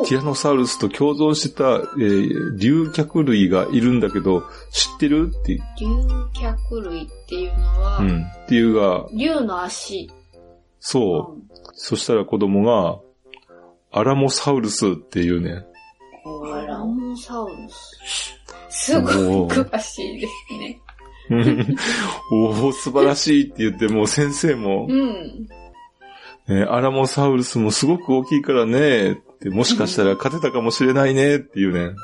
[0.06, 5.32] ティラノサウルスと共存してた、えー竜脚類がいるんだけど、知ってる？
[5.34, 5.60] って、竜
[6.34, 8.22] 脚類っていうのは、うん。
[8.22, 10.10] っていうが、竜の足。
[10.80, 11.42] そう。
[11.72, 12.98] そしたら子供が、
[13.90, 15.64] アラモサウルスっていうね。
[16.26, 16.54] うん。
[16.54, 18.34] アラモサウルス。
[18.70, 20.80] すごいおー詳しいですね。
[22.32, 25.48] おお素晴らしいって言って、もう先生も、うん。
[26.48, 31.94] ねアラモサウルスもすごく大きいからね、って、もしかしたら勝てたかもしれないね、っていうね。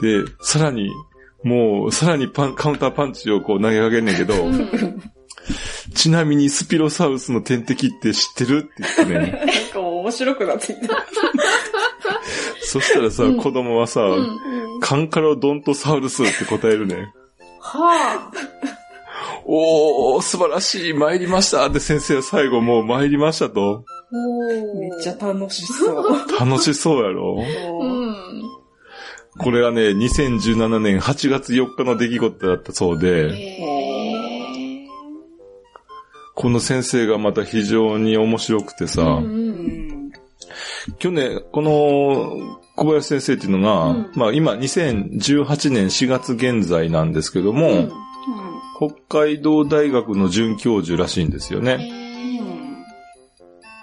[0.00, 0.90] で、さらに、
[1.44, 5.02] もう、さらにパン、カウンターパンチをこう投げかけんねんけど、うん。
[5.94, 9.44] ちなみにスピロサウルスの天敵って知ってるって言ってね。
[9.46, 11.04] なんかもう面白くなってきた。
[12.60, 14.80] そしたらさ、うん子供はさ、うん。
[14.80, 17.12] カンカロドントサウルスって答えるね。
[17.60, 18.30] は
[19.44, 23.84] おー、素晴らしい、参りましたって先生は最後もう参りましたと。
[24.10, 26.04] めっちゃ楽しそう。
[26.38, 27.36] 楽しそうやろ？
[27.80, 28.16] うん。
[29.38, 33.58] これがね、2017年8月4日の出来事だったそうで、
[36.34, 39.26] この先生がまた非常に面白くてさ、うんううん
[40.08, 40.12] ん。
[40.98, 47.92] 去年、この小林先生っていうのが、うんまあ今2018年4月現在なんですけども、うん
[48.80, 48.94] 北
[49.24, 52.07] 海道大学の准教授らしいんですよね。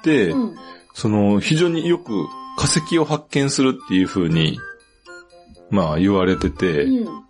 [0.05, 0.55] で、うん。
[0.93, 2.25] その非常によく
[2.57, 4.59] 化石を発見するっていう風に、
[5.69, 7.25] まあ言われてて、うん。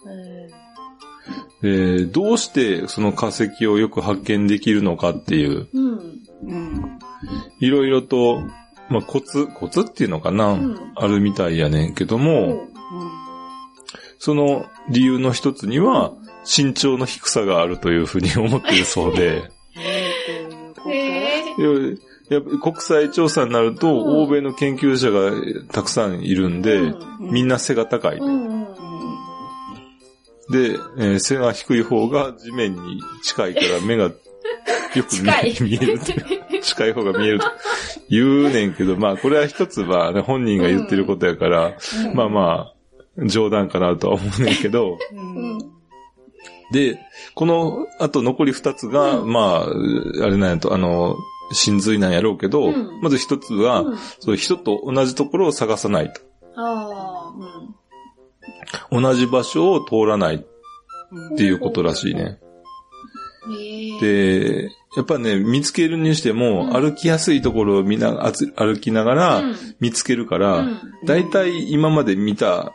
[1.61, 5.99] でどうしてその化石をよく発見できるのかっていう、うん。
[6.43, 6.99] うん。
[7.59, 8.41] いろいろと、
[8.89, 10.91] まあコツ、コツっていうのかな、うん。
[10.95, 12.67] あるみたいやねんけども、
[14.19, 16.13] その理由の一つには、
[16.45, 19.49] 身長の低さがあるというふうに思っているそうで、
[20.87, 21.97] へい
[22.29, 24.23] ややっぱ国際調査になると、うん。
[24.23, 25.31] 欧米の研究者が
[25.71, 27.31] たくさんいるんで、うん。
[27.31, 28.17] みんな背が高い。
[28.17, 28.65] うんうん
[30.49, 34.11] で、えー背が低い方が地面に近いから目が
[34.95, 35.99] よく見え見える。
[36.61, 37.45] 近い方が見えると。
[38.09, 41.77] 言うねんけど、まあこれは一つは、ね、本人が言ってることやから、
[42.13, 42.71] まあま
[43.19, 45.57] あ、冗談かなとは思うねんけど、うん。
[46.71, 46.99] で、
[47.33, 49.31] この、あと残り二つが、うん。
[49.31, 49.67] まあ、あ
[50.27, 51.17] れなんやと、あの、
[51.51, 53.01] 真髄なんやろうけど、うん。
[53.01, 53.97] まず一つは、うん。
[54.19, 56.21] そう人と同じところを探さないと。
[58.91, 59.03] うん。
[59.03, 60.39] 同じ場所を通らないっ
[61.37, 62.39] ていうことらしいね。
[64.01, 66.73] で、やっぱね、見つけるにしても、うん。
[66.73, 69.55] 歩きやすいところを見な、歩きながらうん。
[69.79, 70.79] 見つけるから、うん。
[71.05, 72.73] だいたい今まで見た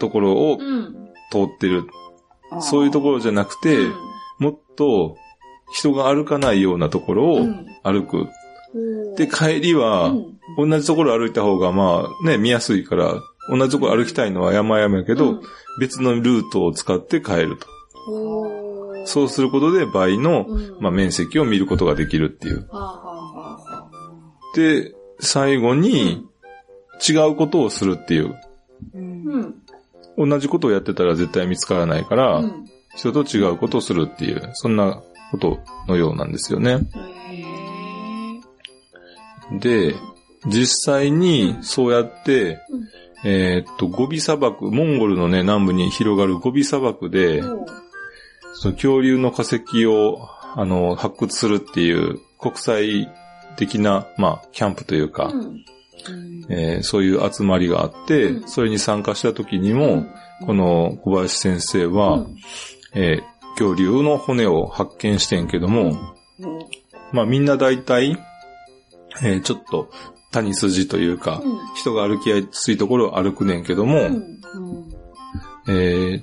[0.00, 0.94] ところをうん。
[1.30, 1.86] 通ってる。
[2.60, 3.78] そういうところじゃなくて、
[4.38, 5.16] もっと
[5.72, 7.66] 人が歩かないようなところをうん。
[7.82, 8.26] 歩く。
[8.74, 9.14] うん。
[9.14, 10.08] で、帰りは
[10.58, 10.70] う、ん。
[10.70, 13.14] 同じところ歩いた方がまあね、見やすいから、
[13.50, 15.40] 同じところ歩きたいのは山々やけど、うん。
[15.80, 17.66] 別のルートを使って帰ると。
[19.04, 20.76] そうすることで倍の、うん。
[20.80, 22.68] まあ、面積を見ることができるっていう。
[24.54, 26.26] で、最後に、
[27.06, 28.34] 違うことをするっていう。
[28.34, 28.38] あ
[28.94, 29.54] うん。
[30.18, 32.64] 同じことをやってたら絶対見つからないから、うん。
[32.96, 35.58] 人と違うことをするっていう、そんなこと
[35.88, 36.80] のようなんですよね。
[39.52, 39.94] へで、
[40.46, 42.88] 実際にそうやって、うん。
[43.24, 47.42] えーっと、ゴビ砂漠、モンゴルのね、南部に広がるゴビ砂漠で
[48.58, 53.12] その恐竜の化石を、あの、発掘するっていう国際
[53.56, 55.64] 的な、まあ、キャンプというか、うん。
[56.48, 58.48] えーそういう集まりがあって、うん。
[58.48, 60.06] それに参加した時にも、
[60.46, 62.36] この小林先生は、うん。
[62.94, 66.14] えー恐竜の骨を発見してんけども、
[67.12, 68.18] まあみんな大体、
[69.22, 69.90] えーちょっと
[70.30, 71.58] 谷筋というか、うん。
[71.74, 74.40] 人が歩きやすいところを歩くねんけども、うん
[75.68, 76.20] え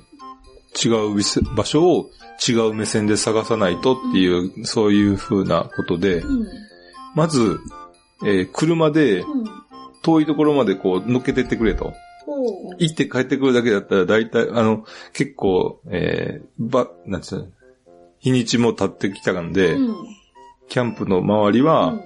[0.76, 2.10] 違う場所を
[2.48, 6.48] 違う目線で探さないとっていう、そういう風なことで、うん。
[7.14, 7.60] まず、
[8.24, 9.44] えー車でうん。
[10.02, 11.94] 遠いところまでこう乗っけてってくれと。
[12.26, 17.46] 行って帰ってくるだけだったら大体、あの、結構、えー、ば、なんつうの、
[18.18, 19.94] 日にちも経ってきたんで、うん。
[20.68, 22.00] キャンプの周りうは、ん。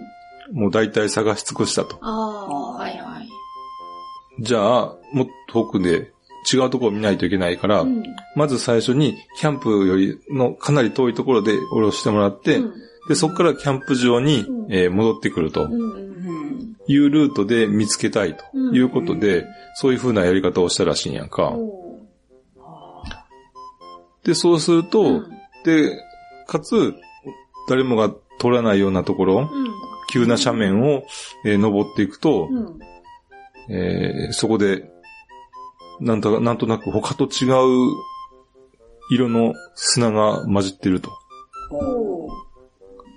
[0.53, 1.99] もう大体探し尽くしたと。
[2.01, 3.29] ああはいはい。
[4.41, 6.13] じゃあ、もっと遠くで
[6.51, 8.03] 違うところを見ないといけないから、うん。
[8.35, 12.75] まず最初にキャンプよりのかなり遠いところで降ろしてもらって、うん。
[13.09, 14.73] で、そこからキャンプ場に、うん。
[14.73, 15.65] えー戻ってくると。
[15.65, 16.08] うん。
[16.89, 19.47] いうルートで見つけたいということで、うん
[19.81, 21.51] そういう風なやり方をしたらしいんやんか。
[21.51, 22.01] お
[24.25, 25.23] で、そうすると、
[25.65, 25.97] で、
[26.49, 26.95] かつ、
[27.69, 29.51] 誰もが通らないようなところ、
[30.13, 31.05] 急な斜面を、
[31.45, 32.49] えー登っていくと、
[33.71, 34.91] えーそこで、
[36.01, 37.95] なんとなんとなく他と違う
[39.13, 41.13] 色の砂が混じってると。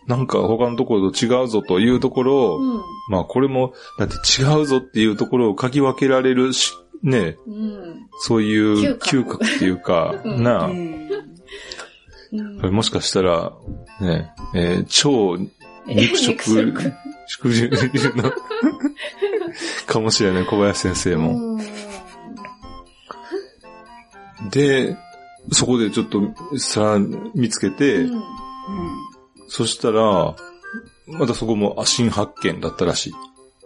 [0.07, 2.81] なんか他のところと違うぞというところを、うん。
[3.09, 8.07] まあこれも、だって違うぞっていうところを嗅ぎ分けられるし、ね、うん。
[8.19, 10.43] そういう嗅嗅覚覚っていうか、うん。
[10.43, 11.09] なあ、うん。
[12.73, 13.53] もしかしたら、
[13.99, 15.37] ね、えー超
[15.87, 16.81] 肉食、肉
[17.27, 17.47] 食。
[18.17, 18.31] の、
[19.87, 21.35] かもしれない、小林先生も。
[21.35, 21.61] うん。
[24.49, 24.97] で、
[25.51, 26.21] そこでちょっと
[26.57, 26.97] さ、
[27.35, 28.21] 見つけて、うん
[29.51, 30.33] そしたら、
[31.05, 33.11] またそこも新発見だったらし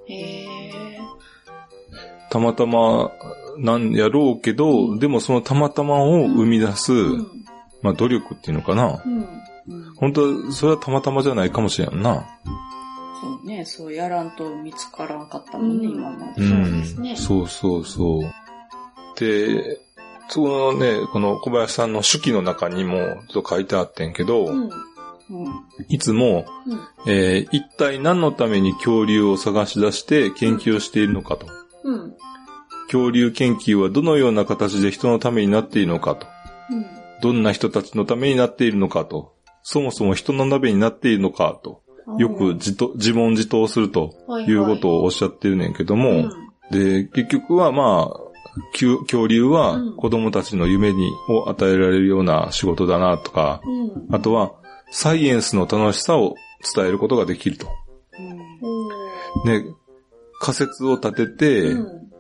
[0.08, 0.12] い。
[0.12, 0.44] へ
[0.96, 1.00] え
[2.32, 3.12] たまたま
[3.60, 7.28] なんやろうけど、でもそのたまたまを生み出す、うん
[7.84, 9.00] まあ努力っていうのかな。
[9.06, 9.28] うん
[9.98, 12.26] 本当は、それはたまたまじゃないかもしれんな。
[13.22, 16.48] そうね、そうやらんと見つからんかったもんね、うん今まで。
[16.48, 19.20] そうですねそうそうそう。
[19.20, 19.80] で、
[20.30, 22.98] そのね、この小林さんの手記の中にも
[23.30, 24.48] ちょっと書いてあってんけど。
[25.90, 26.46] いつも、
[27.06, 27.12] うん。
[27.12, 31.48] えー一体何のために恐竜を探し出して研究をしているのかと。
[31.84, 32.14] うん。
[32.86, 36.28] 恐竜研究はどのような形で人のためになっているのかと。
[36.70, 36.86] うん。
[37.22, 39.34] どんな人たちのためになっているのかと。
[39.64, 41.82] そもそも人のためになっているのかと。
[42.20, 44.14] よく自と自問自答すると
[44.48, 46.32] いうことをおっしゃってるねんけども、うん。
[46.72, 48.20] で、結局はまあ、
[48.72, 49.96] 恐竜はうん。
[49.96, 54.16] 子供たちの夢にを与えられるような仕事だなとか、うん。
[54.16, 54.54] あとは
[54.98, 56.36] サイエンスの楽しさを
[56.74, 57.68] 伝えることができると。
[59.44, 59.66] ね、
[60.40, 62.12] 仮説を立てて、うん。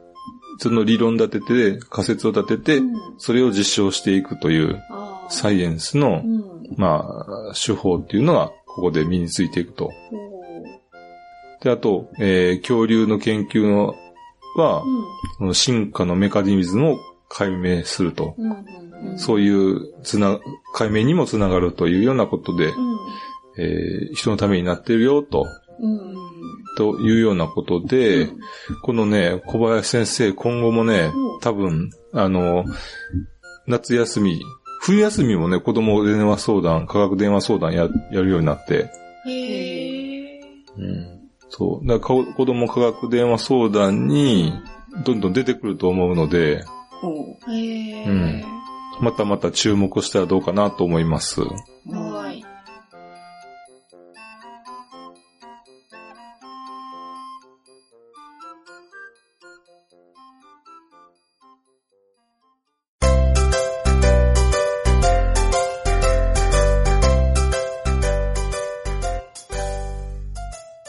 [0.57, 2.93] その理論立てて、仮説を立てて、うん。
[3.17, 4.83] それを実証していくという
[5.29, 6.75] サイエンスのう、ん。
[6.75, 7.05] ま
[7.49, 9.93] あ、手法っていうのがここで身についていくと。
[11.61, 13.95] で、あと、えー恐竜の研究の
[14.57, 14.83] は、
[15.37, 16.97] この進化のメカニズムを
[17.29, 18.35] 解明すると。
[18.37, 18.84] うんうんうん
[19.17, 20.39] そういうつな、
[20.73, 22.97] 解明にもつながるというようなことで、うん。
[23.57, 25.45] えー人のためになっているよと、
[25.79, 26.15] うん。
[26.77, 28.39] というようなことで、うん。
[28.81, 32.65] このね、小林先生、今後もねうん、多分、あの、
[33.67, 34.41] 夏休み、
[34.81, 38.89] 冬休みもね、子供電話相談、科学電話相談ややるようになって、
[39.25, 40.41] へえ
[40.77, 41.87] うん、そう。
[41.87, 44.53] だからこ子供科学電話相談に、
[45.03, 46.63] どんどん出てくると思うので、
[47.03, 48.43] うん
[49.01, 51.41] またまた注目したらどうかなと思います。
[51.41, 52.45] はい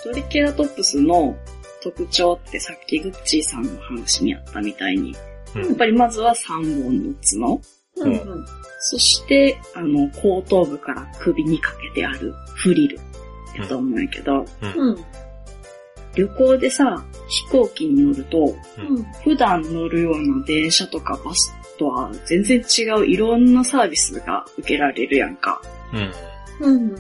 [0.07, 1.37] トリケラトプスの
[1.83, 5.15] 特徴ってさっきグッチーさんの話にあったみたいに、
[5.55, 7.76] うんやっぱりまずは3本の角。
[7.97, 8.47] うんうん
[8.79, 13.01] そして、あの、後頭部から首にかけてあるフリル。
[13.57, 15.05] やと思うんやけど、うん
[16.15, 18.39] 旅行でさ、飛行機に乗ると、
[18.79, 25.61] うん普段乗るような電車とかバスとは全然違ういろんなサービスが受けられるやんか。
[26.61, 26.69] うん。
[26.69, 26.95] うん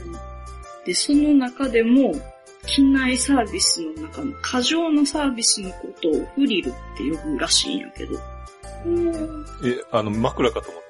[0.85, 2.15] で、その中でも、
[2.67, 8.19] 機内サービスの中の過剰なサービスのことをフリルって呼ぶらしいんやけど。
[9.65, 10.87] え、あの、枕かと思っ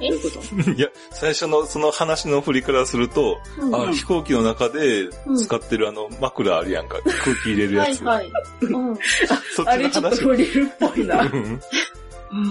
[0.00, 0.64] どういうこと？
[0.64, 0.70] た。
[0.72, 6.98] いや、最初のその話の振りからすると、うんあ、飛行機の中で使ってるあの枕あるやんか。
[7.02, 8.02] 空気入れるやつ。
[8.04, 8.96] はいはいうん
[9.56, 11.22] そっちのあれちょっとリルっぽいな。
[11.22, 11.60] うん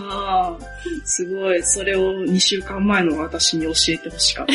[0.09, 0.57] ああ、
[1.03, 1.61] すごい。
[1.61, 4.53] それを2週間前の私に教えてほしかった。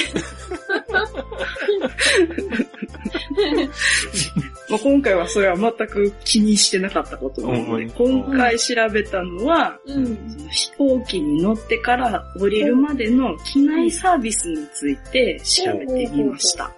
[4.71, 16.73] まあ今回はそれは全く気にしてなかったことなので、うん今回調べたのは、うんその飛行機に乗ってから降りるまでの機内サービスについて調べてみました。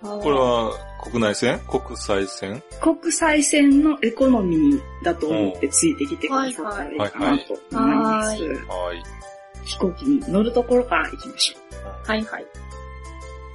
[0.00, 0.72] これは
[1.02, 1.58] 国内線？
[1.60, 2.62] 国際線？
[2.80, 8.28] 国際線のエコノミーだと思ってついてきてくださったらいいかなと思います。
[8.28, 9.02] はいはい。
[9.64, 12.46] 飛行機に乗るところから行きましょはいはい。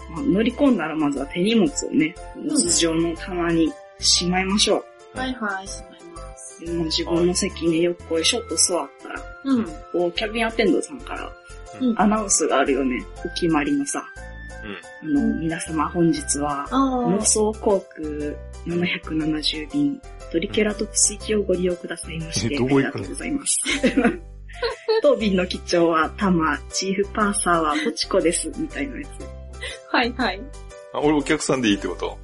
[0.09, 0.11] う。
[0.11, 4.83] まあ、乗り込んだらまずは手荷物をね、頭上の棚にしまいましょ
[5.13, 6.65] はいはい、しまいます。
[6.65, 9.65] もう自分の席によっこいしょっと座ったら、うん。
[9.65, 11.31] こうキャビンアテンドさんから
[11.81, 13.03] うんアナウンスがあるよね。
[13.25, 14.03] お決まりのさ。
[15.01, 18.07] あの、皆様本日は、あ妄想航空
[18.67, 20.01] 770便、
[20.31, 23.57] トリケラトプス行きをご利用くださいまして、ありがとうございます。
[25.01, 29.38] 当便の機長はタマ、チーフパーサーはポチコです、みたいなやつ。
[29.91, 30.41] はいはい。
[30.93, 32.17] あ、俺お客さんでいいってこと？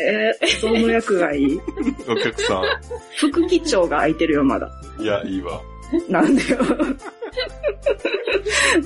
[0.00, 1.60] えー、どの役がいい？
[2.08, 2.62] お客さ
[3.16, 4.70] 副機長が空いてるよ、まだ。
[4.98, 5.02] ん。
[5.02, 5.60] いや、いいわ。
[6.08, 6.58] なんでよ。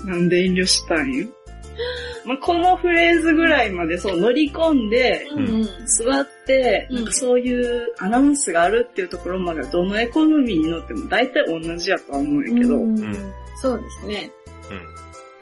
[0.06, 1.26] なんで遠慮したんよ。
[2.24, 5.64] まあ、このフレーズぐらいまでそう乗り込んで、うんうん。
[5.86, 14.30] 座って、うんなんかそういうアナウンスがあるっていうところまではどのエコノミーに乗っても大体同じやとは思うんやけど、うんんそうですね。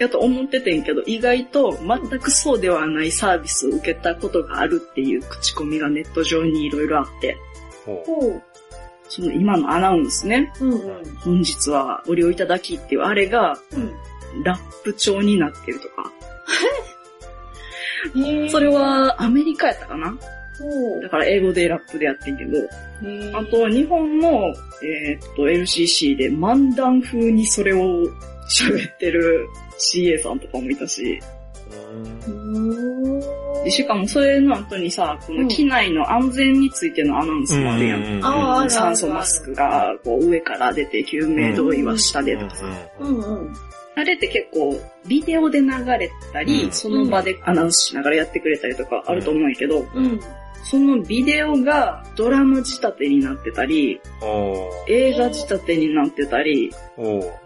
[0.00, 7.36] やと思っててんけど、意外と全くそうではないサービスを受けたことがあるっていう口コミがネット上にいろいろあって、
[7.84, 8.42] ほほう。
[9.08, 11.04] その今のアナウンスね、うんうん。
[11.16, 13.58] 本日はご利用いただきっていうあれが、
[14.44, 16.10] ラップ調になってるとか、
[18.16, 20.16] へそれはアメリカやったかな？
[20.58, 22.58] ほだから英語でラップでやってんけど、
[23.36, 24.48] あと日本の、
[24.82, 28.06] えーっと LCC で漫談風にそれを
[28.50, 29.48] 喋ってる
[29.78, 31.20] CA さんとかもいたし、
[33.68, 38.70] しかもそれの後にさ、この機内の安全についてのアナウンスもあるやん。
[38.70, 39.54] 酸素マスク。
[39.54, 42.66] がこう上から出て救命胴衣は下でとかさ。
[43.00, 43.54] うんうん。
[43.96, 50.20] あれって結構ビデオで流れたり、うんその場でアナウンスしながらやってくれたりとかあると思うんやけど、うん。
[50.64, 54.00] そのビデオがドラマ仕立てになってたり、
[54.88, 56.72] 映画仕立てになってたり、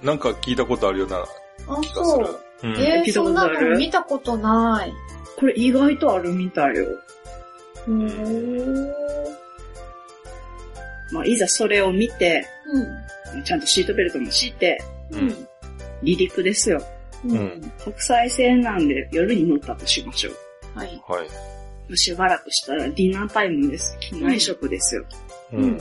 [0.03, 1.25] なんか聞いたことあるような
[1.69, 2.17] あ、気がす
[2.63, 2.69] う。。
[2.69, 2.73] うん。
[2.77, 3.71] えー、聞いたそんなことある？
[3.73, 4.93] の見たことない。
[5.37, 6.87] これ意外とあるみたいよ。
[11.13, 12.47] まあ、いざそれを見て、
[13.35, 13.45] うん。
[13.45, 15.29] ちゃんとシートベルトもして、うん。
[15.31, 15.47] 離
[16.19, 16.83] 陸ですよ。
[17.25, 20.31] うん国際線なんで夜に乗ったとしましょ
[20.75, 21.03] はい。
[21.09, 21.27] はい。
[21.89, 21.97] う。
[21.97, 23.97] しばらくしたらディナータイムです。
[24.01, 25.05] 機内食ですよ。
[25.53, 25.79] うん。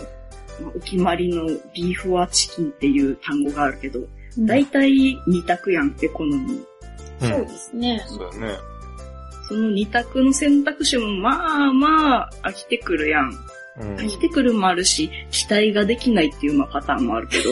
[0.61, 7.27] まあお決まりのビーフはチキンっていう単語があるけど、うんだいたい二択やん、エコノミー。
[7.29, 7.47] そううん。
[7.47, 8.03] ですね。
[8.07, 8.55] そうだね。
[9.47, 13.31] その二択の選択肢もまあまあ飽きてくるやん。
[13.79, 13.95] うん。
[13.95, 17.49] 飽きてくるもあるし、期待ができないっていうまあパターンもあるけど、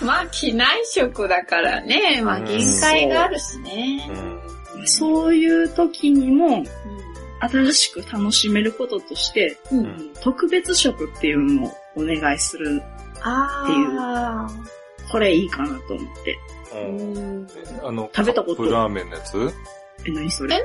[0.04, 2.22] まあ、機内食だからね。
[2.22, 4.08] まあ、限界があるしね。
[4.08, 4.59] うん。
[4.86, 6.64] そういう時にも
[7.40, 9.58] 新しく楽しめることとして。
[10.20, 12.82] 特別食っていうのをお願いする。
[13.22, 14.48] あ
[15.10, 16.38] これいいかなと思って。
[17.82, 19.52] あの、食べたことカップラーメンのやつ？
[20.06, 20.56] え、何それ？
[20.56, 20.58] 違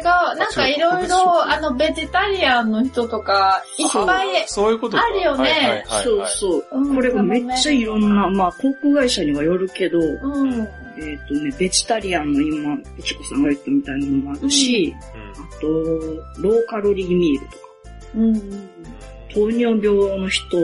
[0.00, 0.04] う。
[0.04, 5.04] なんかいろいろ、あの、ベジタリアンの人とか、いっぱい、そういうことか。
[5.04, 5.84] あるよね。
[6.02, 6.66] そうそう。
[6.72, 6.94] うん。
[6.94, 10.68] これがめっちゃいろんな、まあ航空会社にはよるけど、うん。
[10.98, 15.68] えっ、とね、ベジタリアンの今、ペチコさんが言ったみたいなのもあるし、あと、
[16.40, 17.64] ローカロリーミールとか、
[18.14, 18.68] うん。
[19.34, 20.56] 糖尿病の人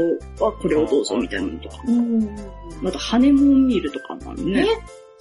[0.42, 2.34] はこれをどうぞみたいなのとか、うん。
[2.80, 4.66] またハネムーンミールとかもあるね。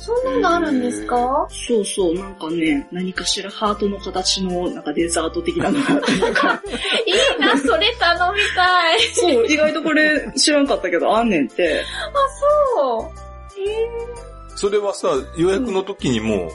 [0.03, 1.47] そんなのあるんですか？
[1.67, 6.61] そうそう、なんかね、何かしらハートの形のなんかデザート的なのがあったりとか。
[7.05, 8.99] いいな、それ頼みたい。
[9.13, 11.81] そう、意外とこれ知らんかったけど、あんねんって。
[11.81, 14.57] あ、そう。
[14.57, 16.51] それはさ、予約の時にも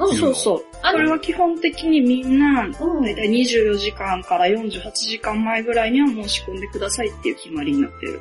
[0.00, 0.64] うんそうそう。
[0.82, 8.20] あこれは基本的にみんな、うんだいたい24時間から48時間前ぐらいには申し込んでくださいっていう決まりになってる。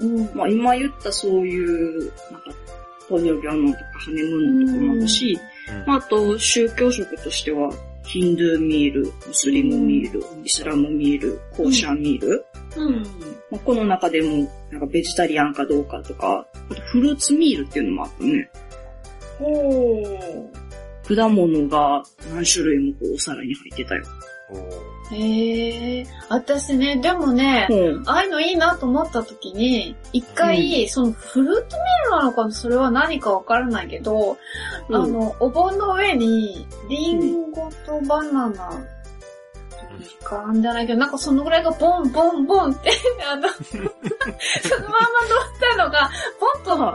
[0.00, 0.30] う、うん。
[0.34, 2.50] まあ今言ったそういう、なんか、
[3.12, 7.70] 糖尿病のとかハネムーンのとかもあるし、うんまああと宗教食としては、
[8.04, 12.44] ヒンドゥーミール、ムスリムミール、イスラムミール、コーシャーミール。
[12.76, 13.02] うん。
[13.50, 18.50] まあ、この中でも、なんかベジタリアンかどうかとか、あとフルーツミールっていうのもあったね。
[19.38, 20.50] ほ
[21.14, 22.02] 果物が
[22.34, 24.04] 何種類もこうお皿に入ってたよ。
[24.52, 25.14] う。
[25.14, 26.06] へえ。
[26.28, 28.08] 私ね、でもね、うん。
[28.08, 34.38] ああいうのいいなと思った時に、一回、そのフルーツミールなのかそれは何かわからないけど、
[34.90, 38.70] あの、お盆の上に、リンゴとバナナ、
[40.24, 42.90] かんじゃないけど、なんかそのぐらいがボンボンボンって、
[43.30, 43.84] あの、その
[44.88, 46.10] まま乗ったのが、
[46.64, 46.94] ポンと、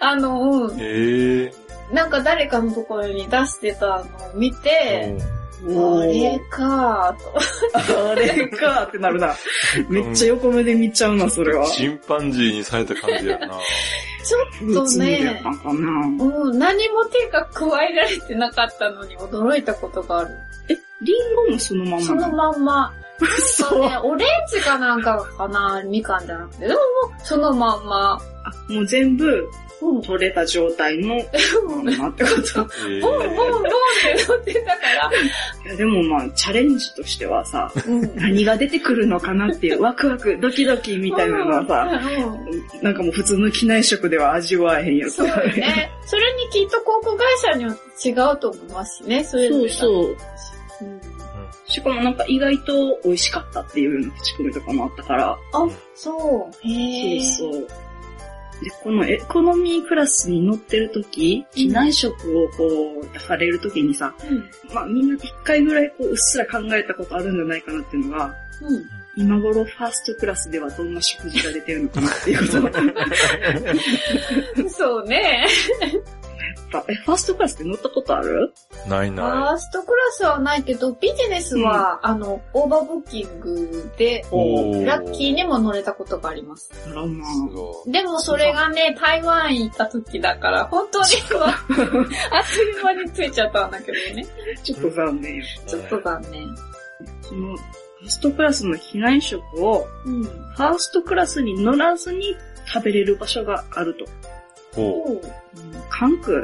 [0.00, 1.50] あの、うん。
[1.92, 8.10] なんか誰かのところに出してたのを見て、あおーれかーと。
[8.10, 9.34] あれかってなるな。
[9.88, 11.66] めっちゃ横目で見ちゃうな、それは。
[11.68, 13.58] チンパンジーにされた感じやな。
[14.24, 15.80] ちょったんかな。
[16.24, 20.30] うん、何も手が加えられてなかったのに驚いたことがある。
[20.68, 22.94] え、リンゴもそのままそのまんま。
[23.38, 26.68] そううね、オレンジかなんかかな、みかんじゃなくて。
[26.68, 28.12] でももう、そのまんま。
[28.44, 29.50] あ、もう全部、うん。
[30.04, 31.16] 取れた状態の
[31.82, 32.68] ままってこと。
[32.88, 35.10] えボンボンボンって乗ってたから。
[35.66, 38.16] いやでもまあ、チャレンジとしてはさ、うん。
[38.16, 45.90] 何が出てくるのかなっていうワクワク、ドキドキみたいなのはさ、うんなんかもう普通の機内食では味わえへんやつそうよね。
[46.06, 50.16] それにきっと航空会社によって違うと思いますしね、それぞそうそう。
[50.82, 51.00] うん
[51.70, 56.68] しかもなんか意外と美味しかったっていうような口コミとかもあったから、あ、そう。
[56.68, 57.24] へえ。
[57.24, 57.68] そうそう。
[58.62, 64.44] で、このエコノミークラスに乗ってる時、機内食をこう出される時にさ、うん。
[64.74, 69.00] まあみんな一回ぐらいこううっすら考えたことあるんじゃないかなっていうのが、うん。
[69.16, 72.70] 今頃ファーストクラスではどんな食事が出てるのかなっていうこ
[74.62, 74.68] と。
[74.70, 75.46] そうね。
[76.70, 78.52] ぱ、え、ファーストクラスって乗ったことある？
[78.88, 86.70] ないファなーストクラスはないけど、ビジネスは、あの、オーバーブッキングで、おーラッキーにも乗れたことがあります。
[86.86, 87.34] あらまい。
[87.34, 94.26] すごいでもそれがね、台湾行った時だから、本当にこう、 あっという間に着いちゃったんだけどね。
[94.58, 95.44] あ、ちょっと残念よ。
[95.66, 96.48] ちょっと残念。
[97.22, 100.22] その、ファーストクラスの機内食を、うん。
[100.24, 102.34] ファーストクラスに乗らずに
[102.72, 104.06] 食べれる場所があると。
[104.74, 105.26] ほう。
[105.88, 106.38] 関空、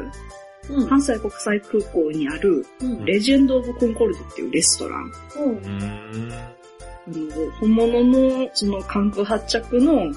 [0.69, 0.87] うん。
[0.89, 3.05] 関西国際空港にある、うん。
[3.05, 5.11] レジェンド・オブ・コンコルドっていうレストラン。
[5.37, 6.31] うん
[7.61, 10.13] 本物の、その関空発着のうん。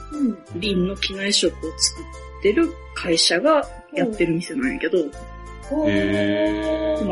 [0.56, 4.98] 便の機内食を作ってる会社がやってる店なんやけど、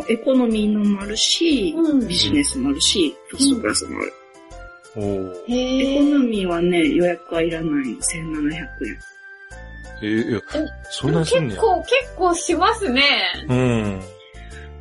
[0.09, 4.12] エコノミーのもあるし、うんビジネスもあるし、ファーストクラスもある。
[4.97, 8.68] エコーノミーはね、予約はいらない1700円。
[10.03, 10.40] えー、いや、
[10.90, 11.61] そんなにすんねや。
[11.61, 13.03] 結構、結構しますね。
[13.49, 14.01] うん。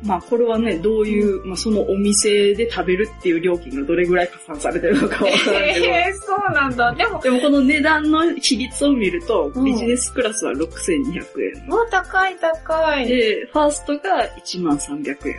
[0.02, 6.94] まあこれはね、どういう、まあそのお店で食べるっていう料金がどれぐらい加算されてるのかわからんけど、 えー、そうなんだ。
[6.94, 11.66] でも、でもこの値段の比率を見ると、うんビジネスクラスは6200円。
[11.66, 13.08] もう高い高い。
[13.08, 15.34] で、ファーストが1万300円。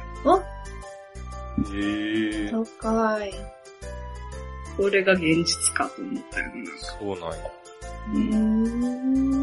[1.74, 2.52] へえ。
[2.52, 3.34] 高い。
[4.78, 6.46] これが現実かと思ったよ
[7.00, 7.38] そうなんや。
[7.38, 7.60] な。
[8.14, 9.39] うーん。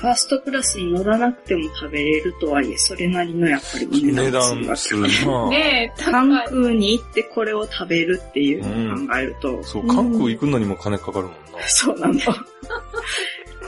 [0.00, 5.02] ファーストクラスに乗らなくても食べれるとはいえ、それなりのやっぱりお値値段段する。
[5.02, 6.30] なねえ、関。
[6.30, 11.68] 空に行ってこれを食べるっていうのを考えると、そう、韓国行くのにも金かかるもんな。
[11.68, 12.18] そうなの。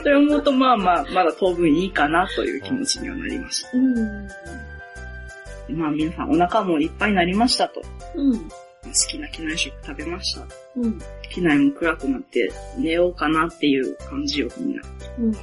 [0.01, 3.77] それを思うと、まあまあ、まだ当分いいかなという気持ちにはなりました。
[3.77, 5.77] うん。
[5.77, 7.81] まあ皆さんお腹もいっぱいになりましたと。
[8.15, 8.39] うん。
[8.39, 8.49] 好
[9.07, 10.41] きな機内食食べました。
[10.77, 10.99] うん。
[11.29, 14.81] 機内も暗くなって寝ようかなっていう感じよ、みんな。
[15.19, 15.33] うん。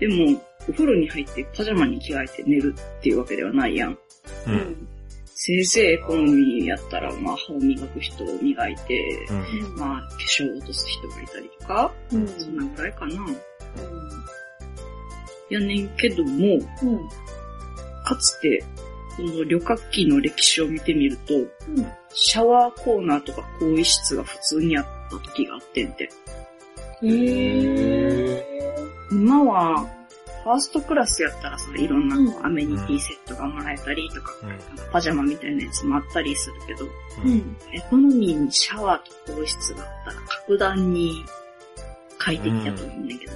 [0.00, 3.92] でも、お風呂に入ってパジャマに着替えて寝るっていうわけではないやん。
[3.92, 3.98] う。
[4.46, 4.88] うんん。
[5.34, 9.32] せいぜいエコノミーやったら、まあ歯を磨く人を磨いて、う
[9.74, 9.76] ん。
[9.76, 12.28] まあ化粧を落とす人がいたりとか、うん。
[12.28, 13.14] そんなぐらいかな。
[15.50, 17.08] やねんけども、うん。
[18.04, 18.64] かつて、
[19.16, 21.46] この旅客機の歴史を見てみると、うん。
[22.12, 26.10] シャワーコーナーとか更衣室が普通にあった時があってんて。
[27.02, 28.89] へー。
[29.10, 29.86] 今は、
[30.42, 36.86] ファーストクラスやったらさ、いろんなアメニティセットがもらえたりとか、うんなんかパジャマみたいなやつもあったりするけど、
[37.24, 37.56] うん。
[37.72, 41.24] エコノミーにシャワーと更衣室があったら格段に
[42.18, 43.32] 快適だと思うんだけど。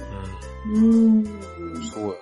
[0.73, 1.25] うん。
[1.75, 1.83] うん。
[1.93, 2.15] そうや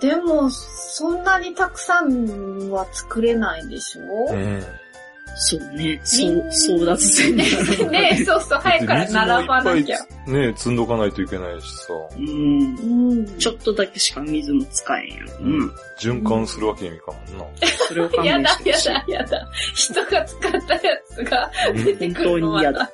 [0.00, 4.32] でも、そんなにたくさんは作れないでしょ？
[4.32, 4.38] な。
[4.38, 4.62] うん。
[5.36, 7.90] そうね、そう、争奪戦になる。
[7.90, 9.98] ねそうそう、早くから並ばなきゃ。
[10.26, 11.92] ね、積んどかないといけないしさ。
[12.16, 13.10] うん。
[13.10, 13.38] うん。
[13.38, 15.32] ちょっとだけしか水も使えんやろ。
[15.40, 15.72] うん。
[15.98, 17.66] 循環するわけにもいかんもんな。
[17.88, 18.50] それを勘やだ。
[18.64, 19.48] やだやだ。
[19.74, 20.80] 人が使ったや
[21.14, 22.90] つが出てくるの本当に嫌だ。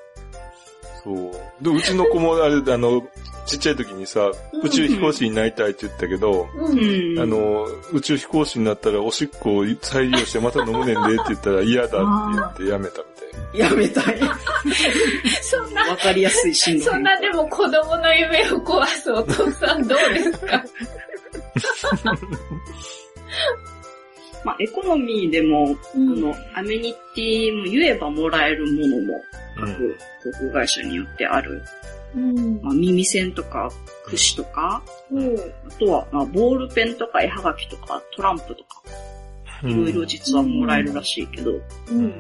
[1.03, 1.65] そう。
[1.65, 3.03] で、うちの子もあれ、あの、
[3.47, 4.31] ちっちゃい時にさ、
[4.63, 6.65] 宇宙飛行士になりたいって言ったけど、う。
[6.65, 7.21] うんん。
[7.21, 11.97] あ、の、宇宙飛行士になったらおしっこを再利用してまた飲むねんでって言ったら嫌だって
[12.35, 13.03] 言ってやめた
[13.53, 14.21] みやめたい。
[15.43, 20.65] そんな、わかりやすい進路そんなでも子供の夢を壊すお父さんどうですか？
[24.45, 29.25] まあ、エコノミーでも、うこのアメニティも言えばもらえるものも。
[29.59, 31.63] 各航空会社によってある。
[32.17, 32.61] うん。
[32.63, 33.71] まあ、耳栓とか、
[34.09, 35.37] 櫛とか、うん。
[35.69, 38.83] あとは、まあ、ボールペンとか絵はがきとか、トランプとか、
[39.63, 39.71] うん。
[39.71, 42.15] いろいろ実はもらえるらしいけど、ううんん。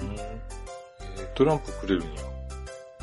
[1.34, 2.08] トランプくれるんや。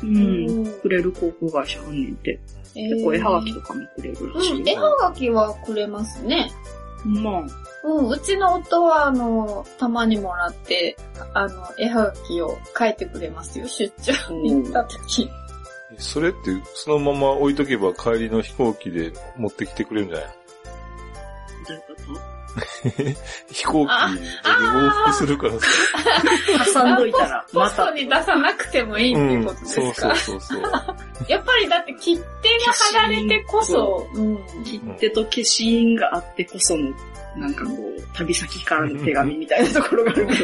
[0.02, 2.38] うん、くれる航空会社あんねんて。
[2.74, 4.82] 結構絵はがきとかもくれるらしいうん、絵よ。
[4.82, 6.50] はがきはくれますね。
[7.04, 7.42] まあ、
[7.84, 10.96] うん、うちの夫は、あの、たまにもらって、
[11.34, 15.30] あの、絵はがきを書いてくれますよ、出張に行った時。
[15.98, 16.38] それって、
[16.74, 20.28] そのまま置いとけば帰りの飛行機で持ってきてくれるんじゃない？
[21.66, 22.34] どういうこと
[23.52, 23.94] 飛行機で
[24.52, 25.66] 往復するからさ。
[26.72, 27.68] 挟んどいたら、ポ。
[27.68, 30.72] ストに出さなくてもいいってことですそうか、そうそうそう。
[31.28, 32.24] やっぱりだって切手が
[32.72, 34.38] 貼られてこそ、うん。
[34.64, 36.92] 切手と消印があってこその、
[37.36, 40.38] なんかこう、旅先からの手紙みたいなところがあるから。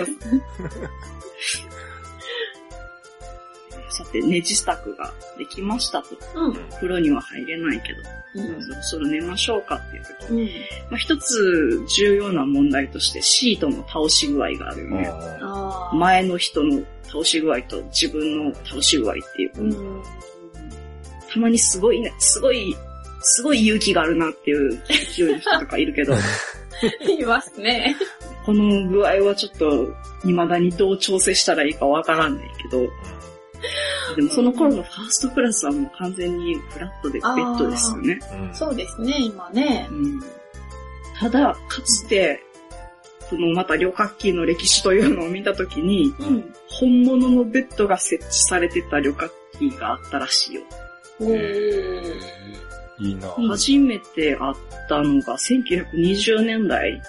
[3.91, 6.09] さて、ネジ支度ができましたと。
[6.35, 6.55] うん。
[6.75, 8.01] 風呂には入れないけど、
[8.35, 10.49] うんそろそろ寝ましょうかっていう時に、うん。
[10.49, 15.11] まあ、一つ重要な問題としてシートの倒し具合があるよね。
[15.43, 20.03] あ前の人の倒し具合と自分の倒し具合っていう、うん。
[21.33, 22.77] たまにすごいね、すごい、
[23.23, 24.83] すごい勇気があるなっていう
[25.15, 26.15] 勢いの人とかいるけど、
[27.09, 27.97] いますね。
[28.45, 32.87] この具合はちょっと、未だにどう調整したらいいかわからんねんけど、
[34.17, 38.19] でもその頃のファーストクラスはもう完全にフラットでベッドですよね。
[38.33, 39.89] うんそうですね、今ね。
[39.91, 40.21] うん
[41.21, 42.43] ただ、かつて、
[43.29, 46.55] そのまた旅客機の歴史というのを見たときに、うん。
[46.67, 50.63] 本物のベッドが設置されてた旅客機があったらしいよ。
[51.21, 52.21] おへー。
[53.01, 53.29] ーいいな。
[53.29, 54.55] 初めて会っ
[54.89, 57.01] たのが1920年代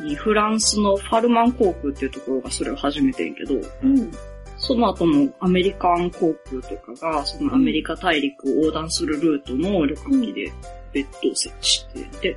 [0.00, 4.12] にフランスのファルマン航空っていうところがそれを始めてんけど、うん。
[4.58, 10.52] その後もアメリカン航空とかが、そのアメリカ大陸を横断するルートの旅客機で
[10.92, 12.36] ベッドを設置してて、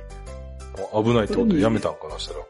[0.94, 1.48] あ危ないってこと？
[1.48, 2.40] でやめたんかな、したら。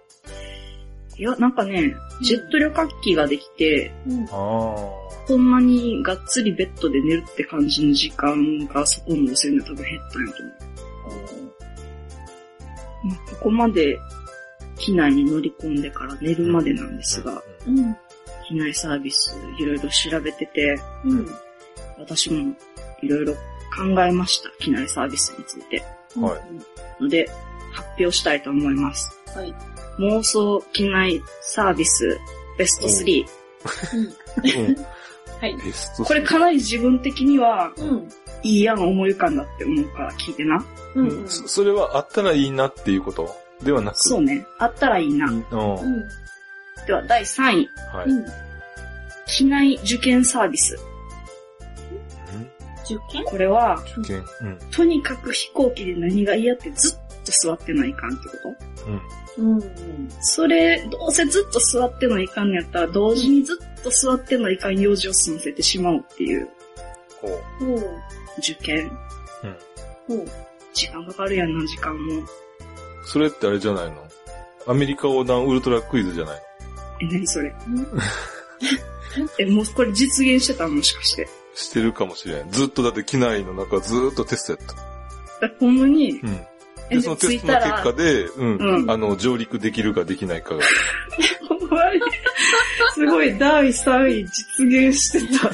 [1.16, 4.24] いや、なんかね、ジェット旅客機ができて、うん。
[4.24, 4.28] あ
[5.26, 10.54] そんなにがっつりベッドで寝るって感じの時間がそこの路線で多分減ったんやと思う。
[13.04, 13.98] まあここまで
[14.78, 17.96] 機内に乗り込んでから寝るまでなんですが、うん。
[18.52, 21.26] 機内サービスいろいろ調べてて、うん。
[21.98, 22.54] 私も
[23.02, 23.38] いろいろ考
[24.02, 25.82] えました、機内サービスについて。
[26.16, 27.30] はいので、
[27.72, 29.10] 発表したいと思います。
[29.34, 29.54] はい。
[29.98, 32.18] 妄想機内サービス
[32.58, 33.24] ベスト3。
[34.68, 34.76] うん。
[35.40, 35.56] はい。
[35.56, 38.08] ベストこれかなり自分的にはうん。
[38.42, 40.62] いい案思い浮かんだって思うから聞いてな。
[40.94, 41.08] うん。
[41.08, 43.96] うんそそれはあったらいいなっていうことではなく？
[43.96, 44.46] そうね。
[44.58, 45.26] あったらいいな。
[45.26, 45.42] うん。
[46.82, 46.86] はうん。
[46.86, 47.62] では、第3位。
[47.62, 47.68] い。
[48.06, 48.26] うん。
[49.26, 50.78] 機内受験サービス。
[52.84, 53.24] 受験？
[53.24, 54.24] これは、受験。
[54.42, 54.58] うん。
[54.70, 58.36] とにかく飛行機で何が嫌ってずっと座ってないかんってこ
[59.36, 59.40] と？
[59.40, 59.54] うん。
[59.54, 59.62] うん。
[60.20, 66.48] それ、どうせずっと座ってないかんのやったら、同時にずっと座ってないかん用事を済ませてしまおうっていう
[67.20, 67.64] ほう。
[67.64, 68.00] ほう。
[68.38, 68.90] 受験。
[70.08, 70.26] ほう。
[70.74, 72.22] 時間かかるやんな、時間も。
[73.06, 74.08] それってあれじゃないの？
[74.66, 76.42] アメリカ横断ウルトラクイズじゃない
[77.02, 77.52] え、何それ
[79.38, 81.28] え、もうこれ実現してたのもしかして。
[81.54, 82.50] してるかもしれん。
[82.50, 84.76] ずっとだって機内の中ずーっとテストやっ
[85.40, 85.48] た。
[85.48, 86.46] だほんまに、うん。
[86.90, 90.62] えで、そのテストの結果で、うん、うんあの、上陸できるかできないかが。
[91.48, 92.00] ほんまに、
[92.94, 95.50] すごい第3位実現してた。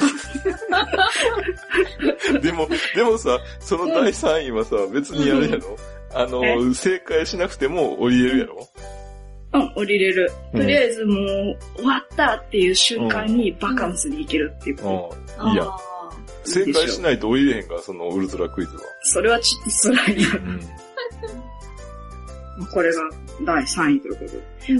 [2.39, 5.77] でも、でもさ、その第3位はさ、別にあれやろ
[6.13, 8.69] あの、正解しなくても降りれるやろ
[9.51, 10.31] うん、降りれる。
[10.53, 15.43] うんとりあえずもう、終わったっていう瞬間にバカンスに行けるっていうこと。
[15.45, 15.51] うん。
[15.51, 15.63] いいや。
[15.63, 15.89] あ
[16.45, 18.81] 正解しないと降りれへんから、そのウルトラクイズは。
[19.03, 20.29] それはちょっと辛いな。
[20.35, 20.61] うん。
[22.73, 23.01] これが
[23.45, 24.31] 第3位ということ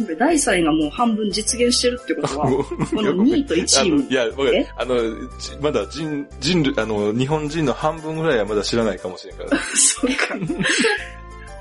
[0.08, 0.16] で。
[0.16, 4.68] 第3位がもう半分実現してるってことは、この2位と1位もい、や、わかるえ？
[4.76, 4.96] あの、
[5.40, 9.50] じまだ人、人類、あの、日本人の半分ぐらいはまだ知らないかもしれんから。
[9.76, 10.36] そうか。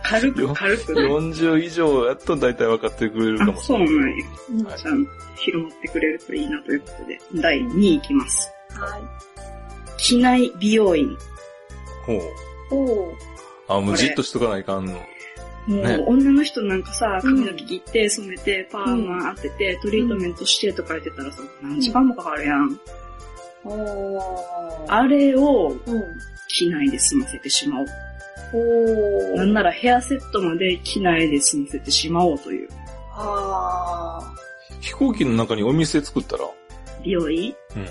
[0.08, 1.02] 軽く軽くね。
[1.02, 3.88] 40以上やっと大体分かってくれるかあ、もしれない。
[3.88, 4.26] そうなんや。
[4.50, 4.94] うんはいじゃあ、
[5.36, 8.50] 広まってくれるといいなということで、第2位いきます。
[8.70, 9.02] はい。
[9.98, 11.16] 機内美容院。
[12.06, 12.20] ほう。
[12.70, 13.72] ほう。
[13.72, 14.92] あ、もうじっとしとかないかんの。
[14.92, 15.02] も
[15.68, 22.80] う、ね女の人なんかさ、うん髪の毛切って、染めて、パーマ当てて、トリートメントしてとか言ってたらさ、何時間もかかるやん。
[23.64, 24.84] ほう。
[24.88, 26.02] あれをうん。
[26.48, 27.86] 機内で済ませてしまおう。
[28.52, 28.58] ほ
[29.34, 29.36] う。
[29.36, 32.68] なんならヘアセットまで機内で済ませてしまおうという。
[33.12, 34.34] あ
[34.80, 36.44] 飛行機の中にお店作ったら？
[37.02, 37.82] 美容院うん。
[37.82, 37.86] あ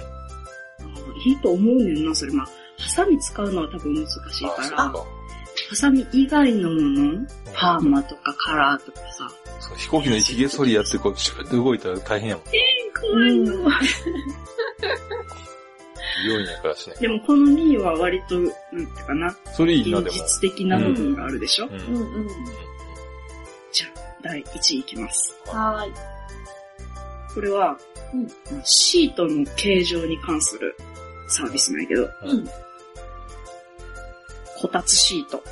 [1.26, 2.32] いいと思うねんな、それ。
[2.34, 2.48] まあ、
[2.78, 4.12] ハサミ使うのは多分難し
[4.44, 5.06] いあ、から、そうか。
[5.70, 9.28] ハサミ以外のもの、パーマとかカラーとかさ、
[9.60, 12.46] そう飛行機の髭剃りやってこう、シューって動いたら大変やもん。
[13.00, 13.54] 怖いの。
[16.24, 16.96] 美容院やからしね。
[17.00, 20.28] でもこの2位は割と、なんていうかな、それいいな、現でも。
[20.28, 21.70] 実的な部分があるでしょ、う。
[21.70, 21.88] ー。
[21.88, 22.28] うんんうん。
[23.72, 25.36] じゃあ、第1位いきます。
[25.46, 25.94] はーい。
[27.34, 27.78] これは、
[28.14, 28.28] うん
[28.64, 30.76] シートの形状に関する
[31.28, 32.48] サービスなんやけど、うん。
[34.60, 35.44] こたつシート。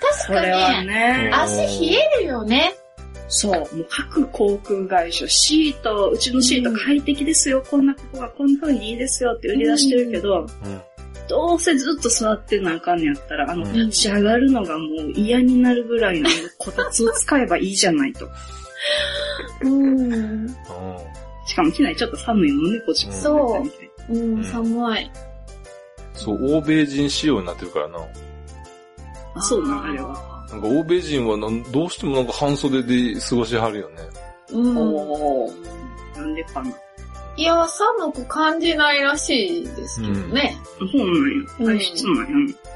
[0.00, 1.30] 確それはね。
[1.34, 2.74] 足冷えるよね。
[3.34, 10.80] そう、もう各航空会社、シート、うちのシート快適ですよ、こんなここがこんな風にいいですよって売り出してるけど、うん
[11.28, 16.28] どうせずっと座ってなあかんねやったら、あの、うん立ち上がるのがもう嫌になるぐらいの
[16.58, 18.28] こたつを使えばいいじゃないと。
[19.62, 20.48] うん。
[21.46, 23.12] しかも機内ちょっと寒いもんね、こっちも。
[23.12, 23.64] そ
[24.10, 25.10] ううん、寒い。
[26.12, 27.98] そう、欧米人仕様になってるからな。
[29.36, 30.31] あ、そうなん、あれは。
[30.52, 33.96] なんか欧米人はなんどうしてもなんか半袖で過ごしはるよね。
[34.50, 34.76] うん。
[34.76, 36.16] おー。
[36.16, 36.70] なんでかな。
[37.36, 40.56] いや、寒く感じないらしいですけどね。
[40.78, 41.78] そうなんうんや。
[41.78, 42.24] 体質なんや。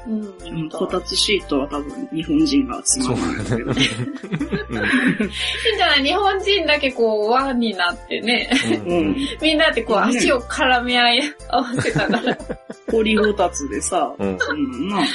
[0.07, 0.33] うん。
[0.59, 3.71] うんこたつシートは多分日本人が集まるんだけど。
[3.77, 8.49] いいんじゃない日本人だけこう、輪になってね。
[8.85, 9.15] うんうん。
[9.41, 12.37] みんなでこう、うん足を絡め合い合わせたら。
[12.89, 15.07] 氷こたつでさ、うんそんなんな、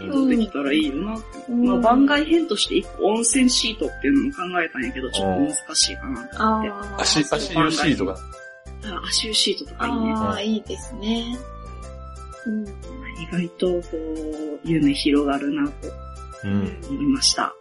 [0.00, 1.26] うんできたらいいよなって。
[1.48, 6.28] うんまあ番外編として一個温泉シートっていうのも考えたんやけど、ちょっと難しいかな。
[6.34, 8.16] あー足、足湯シートが。
[8.84, 10.12] あ足湯シートとかいいね。
[10.14, 11.38] ああ、いいですね。
[12.46, 12.66] うん。
[12.66, 15.88] 意外とこう、夢広がるなと
[16.44, 16.80] うん。
[16.88, 17.54] 思いました。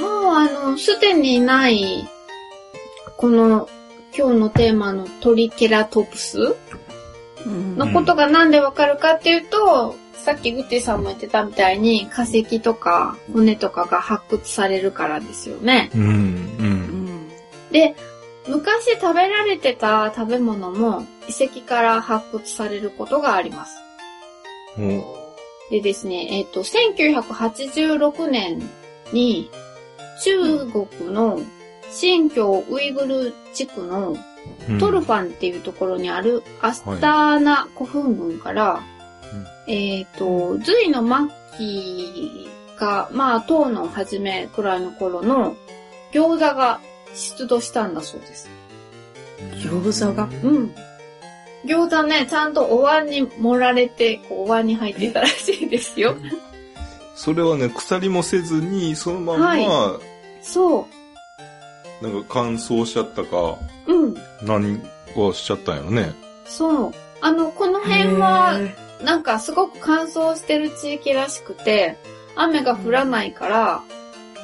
[0.00, 2.08] もうあの、すでにない、
[3.16, 3.68] この、
[4.16, 6.56] 今日のテーマのトリケラトプス？
[7.46, 15.90] うんのことがなんでわかるかっていうと、さっきグッティさんも言ってたみたいに化石とか骨とかが発掘されるからですよね。
[15.94, 16.02] うん。
[16.02, 16.06] う。
[16.08, 17.28] うんん
[17.72, 17.96] で、
[18.46, 23.76] 昔食べられてた食べ物も遺跡から発掘されることがあります。
[24.76, 25.32] も
[25.70, 28.62] でですね、えっ、と、1986年
[29.12, 29.50] に
[30.22, 31.40] 中国の
[31.92, 38.80] 新疆ウイグル地区のうトルファンっていうところにあるアスターナ古墳群から、
[39.68, 45.54] えっ、と、隋の末期か、まあ、唐の初めくらいの頃の
[46.12, 46.80] 餃子が
[47.14, 48.48] 出土したんだそうです。
[49.56, 50.24] 餃子が？
[50.24, 50.74] うん。
[51.64, 56.16] 餃子ね、ちゃんとお椀に盛られて、こうお椀に入ってたらしいですよ。
[57.14, 60.00] それはね、鎖もせずに、そのまんま、は
[60.40, 60.88] そ
[62.02, 63.92] なんか乾燥しちゃったか、う。
[63.94, 64.14] うん。
[64.42, 64.80] 何
[65.16, 66.12] をしちゃったんやろね。
[66.44, 66.92] そう。
[67.20, 71.96] あの、この辺は、へなんかすごく乾燥してる地域らしくて、
[72.34, 73.82] 雨が降らないから、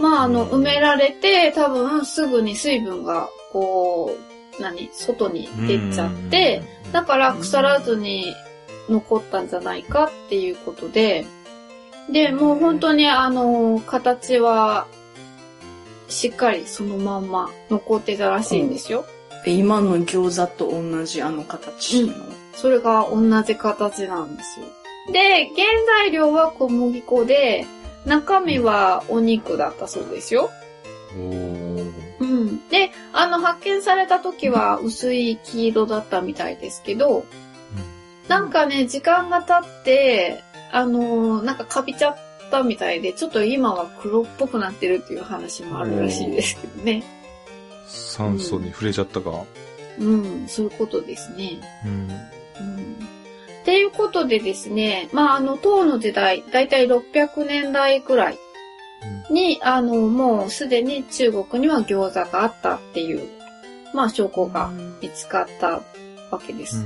[0.01, 4.17] まああの、埋められて、多分すぐに水分が、こ
[4.59, 8.35] う、何外に出ちゃって、だから腐らずに
[8.89, 11.27] 残ったんじゃないかっていうことで、
[12.11, 14.87] で、もう本当にあの、形は、
[16.09, 19.05] しっかりそのまんま残ってたらしいんですよ。
[19.45, 22.15] ー今の餃子と同じあの形の。
[22.55, 24.67] それが同じ形なんですよ。
[25.13, 25.67] で、原
[26.03, 27.67] 材料は小麦粉で、
[28.05, 30.51] 中身はお肉だったそうですよ。
[31.15, 32.69] うん。
[32.69, 37.25] で、あの、発見された時は薄い黄色だったみたいですけど、
[38.29, 42.17] なんかね、時間が経って、あのーなんかカビちゃっ
[42.51, 47.03] たみたいで、ちょっと今は黒っぽくなってるっていう話もあるらしいですけどね。
[47.87, 49.45] 酸素に触れちゃったか。
[49.99, 51.61] うん、そういうことですね。
[51.85, 51.91] うん。
[51.91, 53.09] うん
[53.69, 58.39] っていうことでですね、まあ、あの、唐の時代、だいたい600年代くらい
[59.31, 63.29] に、あの、もうすでに中国には餃子があったっていう、
[63.93, 64.71] まあ、証拠が
[65.03, 65.83] 見つかった
[66.31, 66.83] わけです。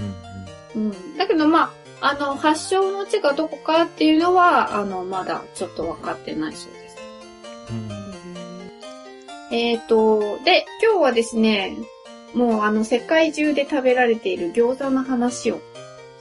[0.75, 1.17] うん。
[1.17, 1.71] だけど、まあ、
[2.03, 6.97] あの、発祥の地がどこかっていうのは、あの、まだちょっと分かってないそうです。
[9.53, 11.77] えっ、と、で、今日はですね、
[12.35, 15.61] もうあの、世界中で食べられている餃子の話を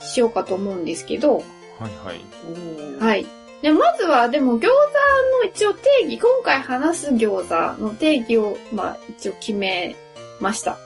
[0.00, 1.38] しようかと思うんですけど、
[1.78, 3.02] はいはい。
[3.02, 3.26] はい。
[3.60, 9.96] で、まずは、でも餃子の一応定義、今回話す餃子の定義を、まあ、一応決め
[10.40, 10.78] ました。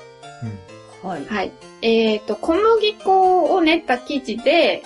[1.06, 1.24] はい。
[1.24, 1.52] はい。
[1.82, 4.82] えっ、と、小麦粉を練った生地で、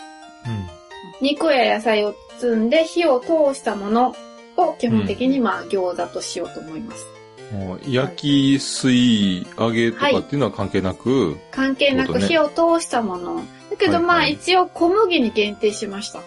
[1.20, 4.14] 肉や野菜を包んで火を通したもの
[4.56, 7.06] を基本的にまあ餃子としようと思います。
[7.52, 13.36] もう焼き、水、揚げとかっていうのは関係なく、関係なく火を通したもの。
[13.70, 16.20] だけどまあはいはい一応小麦に限定しました。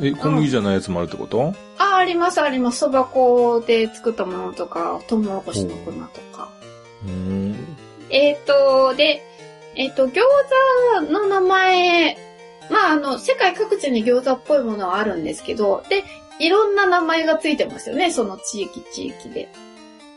[0.00, 1.54] え、小麦じゃないやつもあるってこと？
[1.78, 2.78] あ、ありますあります。
[2.80, 6.50] そば粉で作ったものとか、トウモロコシの粉とか。
[7.06, 7.51] うん。
[8.12, 9.22] えっ、と、で、
[9.74, 10.20] えっ、と、餃
[11.00, 12.16] 子の名前、
[12.70, 16.04] まあ、あの、世界各地に餃子っぽいものはあるんですけど、で、
[16.38, 19.48] いろんな名前がついてますよね、その地域地域で。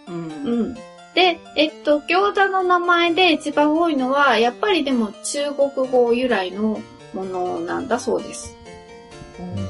[0.08, 0.16] うん。
[0.16, 0.74] うん。
[1.14, 6.82] で、えっと、餃子の名前で一番多いのは、やっぱりでも中国語由来の
[7.14, 8.56] ものなんだそうです。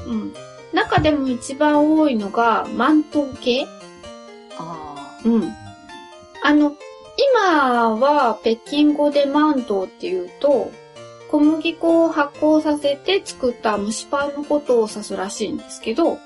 [0.08, 0.34] うん。
[0.72, 3.66] 中でも一番多いのが、満島系
[4.58, 5.54] あうん。
[6.42, 6.76] あの、
[7.16, 10.70] 今は北京語でマントっていうと、
[11.30, 16.18] 小麦粉を発酵させて作った蒸しパンのことを指すらしいんですけど、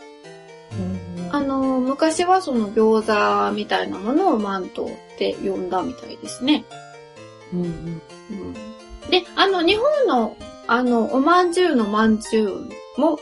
[1.33, 3.07] あの、昔はその餃
[3.51, 6.65] 子みたいなものをマントって呼んだみたいですね。
[7.55, 8.53] ーうんうん、
[9.11, 10.37] で、あの、日本の、
[10.67, 13.19] あの、おまんじゅうのまんじゅうも、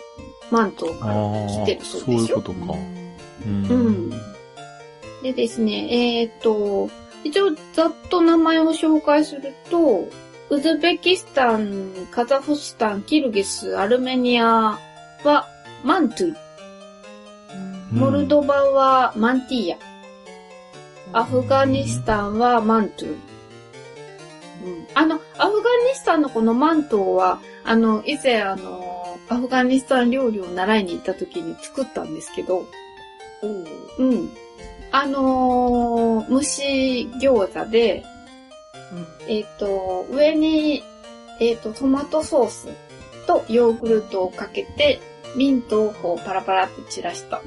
[0.51, 1.15] マントから
[1.47, 2.39] 来てるそうそうですよ。
[2.39, 2.73] いうことか。
[2.73, 3.49] う。
[3.49, 4.11] うんん。
[5.23, 6.89] でですね、えーっと、
[7.25, 10.09] 一応ざっと名前を紹介すると、
[10.51, 14.79] ウズベキスタン、カザフスタン、キルギス、アルメニア
[15.25, 15.47] は
[15.85, 16.31] マントゥ。
[16.31, 16.35] イ、
[17.91, 19.79] モルドバはマンティーヤ、
[21.13, 23.13] アフガニスタンはマントゥ。
[23.13, 23.17] イ。
[24.65, 24.87] うん。
[24.95, 32.67] あの、アフガニスタンのこのマントは、あの、以前あの、アフガニスタン料理を習いに行った時に作ったんですけど、
[33.99, 34.31] うん。
[34.91, 38.05] あのー蒸し餃子で、
[39.29, 40.83] えっ、と、上に、
[41.41, 42.69] えっ、と、トマトソース
[43.27, 45.01] とヨーグルトをかけて、
[45.37, 47.43] ミントをこうパラパラって散らした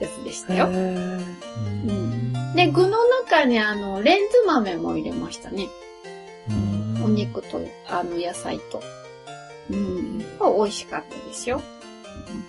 [0.00, 0.66] やつでしたよ。
[0.66, 5.68] うんで、具の中にあの、レンズ豆も入れましたね。
[7.02, 8.82] お肉と、あの、野菜と。
[9.70, 10.18] うん。
[10.18, 11.62] 美味しかったですよ。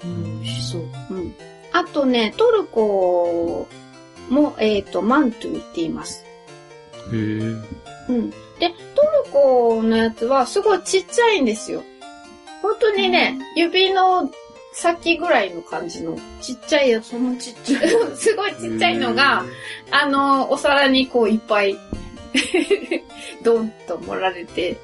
[0.03, 0.81] 美味しそう。
[1.11, 1.35] うん。
[1.71, 3.67] あとね、トルコ
[4.31, 6.23] も、えっ、と、マントゥイって言います。
[7.13, 7.17] へえ。
[8.09, 8.29] うん。
[8.29, 11.83] で、トルコのやつはすごいちっちゃいんですよ。
[12.61, 14.31] 本当にね、指の
[14.73, 17.09] 先ぐらいの感じのちっちゃいやつ。
[17.09, 17.89] そんなちっちゃい。
[18.15, 19.43] すごいちっちゃいのが、
[19.91, 21.77] あの、お皿にこういっぱい、
[23.43, 24.77] ドンと盛られて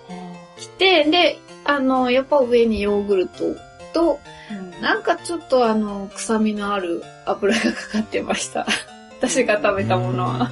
[0.58, 3.56] きて、で、あの、やっぱ上にヨーグルト
[3.94, 4.20] と、
[4.82, 8.66] なんかちょっとあの、臭みのある油がかかってました。
[9.20, 10.52] 私が食べたものは。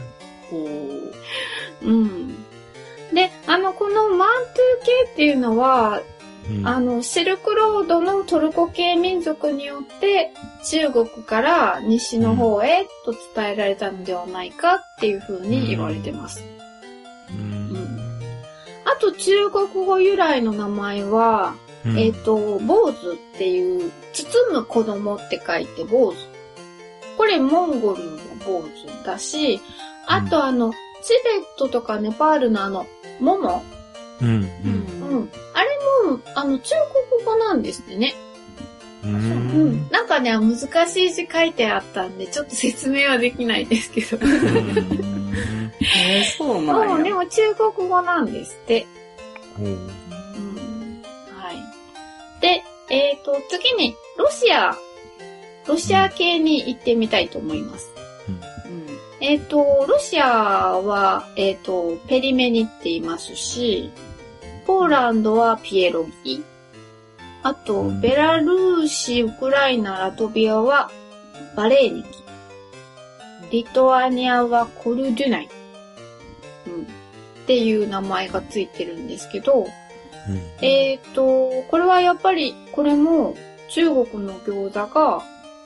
[1.81, 2.27] うん。
[3.13, 6.01] で、あの、このマントゥー系っていうのは、
[6.49, 10.31] うんあの、シルクロードのトルコ系民族によって
[10.65, 16.43] 中国から西の方へと伝えられたのではないかっていう風に言われてます。
[17.31, 17.65] うん
[18.85, 21.55] あと中国語由来の名前は、
[21.85, 26.15] うんえっ、と、坊主っていう、包む子供って書いて坊主。
[27.17, 29.59] これモンゴルの坊主だし、
[30.07, 30.71] あとあの、
[31.03, 32.85] チベットとかネパールのあの、
[33.19, 33.63] モモ。
[34.21, 35.29] うんうん。
[35.53, 35.69] あれ
[36.09, 36.73] も、あの、中
[37.11, 38.13] 国語なんですってね。
[39.03, 39.15] ううん
[39.73, 39.89] ん。
[39.91, 44.17] なんかね、難しい字書いてあったんで、ちょっと説明はできないですけど。
[45.81, 47.03] えー、そううん、なんや。
[47.03, 48.87] でも中国語なんですって。
[49.59, 51.03] うんうん。
[51.37, 52.41] はい。
[52.41, 54.75] で、えっ、と、次に、ロシア、
[55.67, 57.94] ロシア系に行ってみたいと思います。
[59.21, 60.27] えっ、と、ロシア
[60.79, 63.91] は、えっ、と、ペリメニって言いますし、
[64.65, 66.43] ポーランドはピエロギ。
[67.43, 70.91] あと、うんベラルーシ、ウクライナ、ラトビアは
[71.55, 72.09] バレーニキ。
[73.51, 75.49] リトアニアはコルデュナイ。
[76.67, 76.83] うん。
[76.83, 76.85] っ
[77.47, 79.67] ていう名前がついてるんですけど、
[80.61, 83.35] えっ、と、これはやっぱり、これも
[83.69, 85.23] 中国の餃子が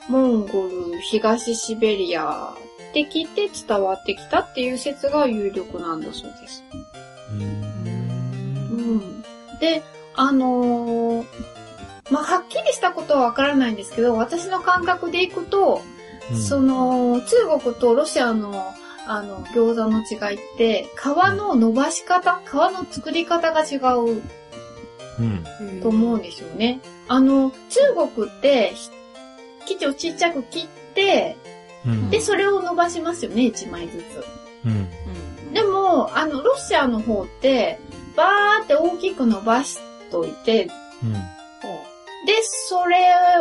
[0.08, 2.54] モンゴル、東シベリア
[2.92, 6.64] できて伝わってきたっていう説が有力なんだそうです。
[7.32, 7.34] う
[8.74, 9.22] ん。
[9.60, 9.82] で、
[10.14, 11.26] あのー
[12.10, 15.82] まあ、はっきりしたことはわからないんですけど、私の感覚でいくと、
[16.48, 18.74] その、中国とロシアの、
[19.06, 21.04] あの、餃子の違いって、皮
[21.36, 24.22] の伸ばし方、皮の作り方が違う
[25.20, 26.80] うんと思うんですよね。
[27.08, 28.90] あの、中国って、ひ
[29.66, 31.59] 生地をちっちゃく切って、うん
[32.10, 34.24] で、それを伸ばしますよね、一枚ずつ。
[34.66, 35.52] うん。
[35.52, 37.78] でも、あの、ロシアの方って、
[38.16, 39.78] バーって大きく伸ばし
[40.10, 40.68] といて、
[41.02, 41.12] うん。
[41.12, 41.18] で、
[42.42, 42.98] それ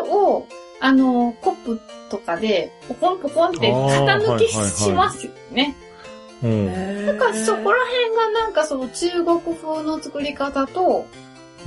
[0.10, 0.48] を、
[0.80, 5.76] あの、コップとかで、ポコンポコンって型抜きしますよね。
[6.42, 7.06] うん。
[7.06, 11.06] だからそこら辺がなんかその中国風の作り方と、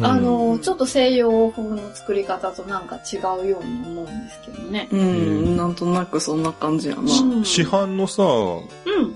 [0.00, 4.88] あの、ちょっと西洋風の作り方となんか違うように思うんですけどね。
[4.90, 7.02] うん、なんとなくそんな感じやな。
[7.02, 9.14] うん市販のさ、うん。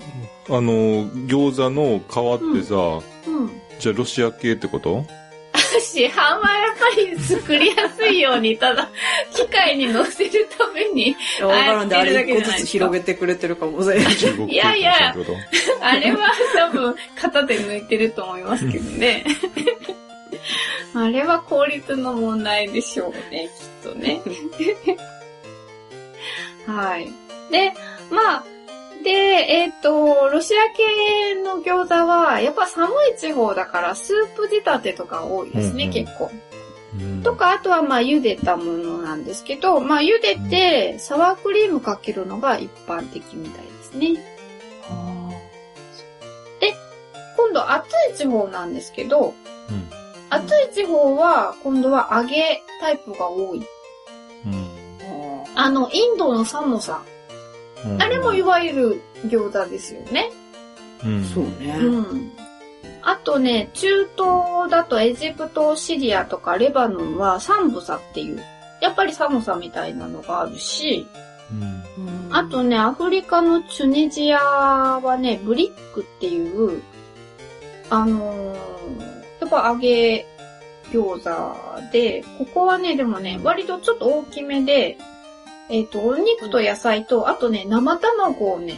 [0.49, 2.75] あの、餃子の皮ってさ、
[3.27, 3.61] うん。
[3.79, 5.05] じゃあロシア系ってこと？
[5.79, 8.89] 市販はやっぱり作りやすいように、ただ、
[9.33, 14.13] 機械に乗せるために、わからんで、あれ一個ずつ広げてくれてるかもしれない。
[14.49, 15.15] いやいや
[15.81, 19.25] あれは多分、型で抜いてると思いますけどね。
[20.93, 23.49] あれは効率の問題でしょうね、
[23.83, 24.21] きっとね。
[26.65, 27.11] はい。
[27.51, 27.73] で、
[28.09, 28.43] まあ、
[29.03, 36.31] で、えっ、と、ロシア系の餃子は、やっぱ寒い地方だから、スープ仕立てとか多いですね、うんうん結構。
[36.99, 44.37] うんとか、あとはまあ茹でたものなんですけど、まあ茹でてサワークリームかけるのが一般的みたいですね。
[47.37, 49.35] 今度暑い地方なんですけど、
[49.69, 49.96] うん
[50.29, 53.65] 暑い地方は今度は揚げタイプが多い。
[54.45, 54.77] うん
[55.55, 57.01] あの、インドのサモサ。
[57.85, 60.31] うんあれもいわゆる餃子ですよね。
[61.03, 61.77] うんそうね。
[61.79, 62.31] うん。
[63.01, 68.43] あとね、中東だとエジプト、シリアとかレバノンはサンブサっていう、
[68.81, 71.07] やっぱりサモサみたいなのがあるし、
[71.51, 71.83] うん
[72.29, 76.81] あとね、アフリカのチュニジアはね、ブリックっていう、
[77.89, 79.16] あのー
[79.47, 80.25] やっぱ揚げ
[80.91, 84.97] 餃子で、ここはね、でもね、割とちょっと大きめで、
[85.69, 88.75] えっ、と、お肉と野菜と、あとね、生卵をね、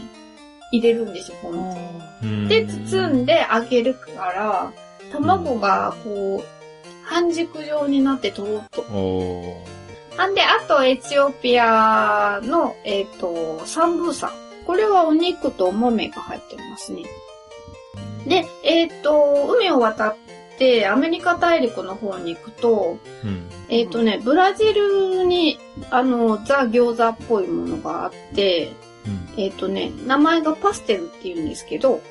[0.71, 1.77] 入れるんですよ、ポンと
[2.23, 4.71] うんで、包んで揚げるから、
[5.11, 8.83] 卵がこう、半熟状になってとろっと。
[10.17, 14.31] なんで、あとエチオピアの、えっ、と、サンブーサ。
[14.65, 17.03] これはお肉とお豆が入ってますね。
[18.27, 20.15] で、えっ、と、海を渡っ
[20.59, 23.49] てアメリカ大陸の方に行くと、うん。
[23.69, 25.57] えっ、とね、ブラジルに、
[25.89, 28.73] あの、ザ餃子っぽいものがあって、
[29.07, 29.41] うん。
[29.41, 32.01] えっ、とね、名前がパステルって言うんですけど、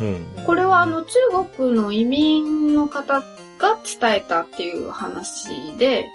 [0.00, 0.44] うん。
[0.44, 1.12] これはあの中
[1.56, 3.20] 国の移民の方
[3.58, 6.06] が伝えたっていう話で、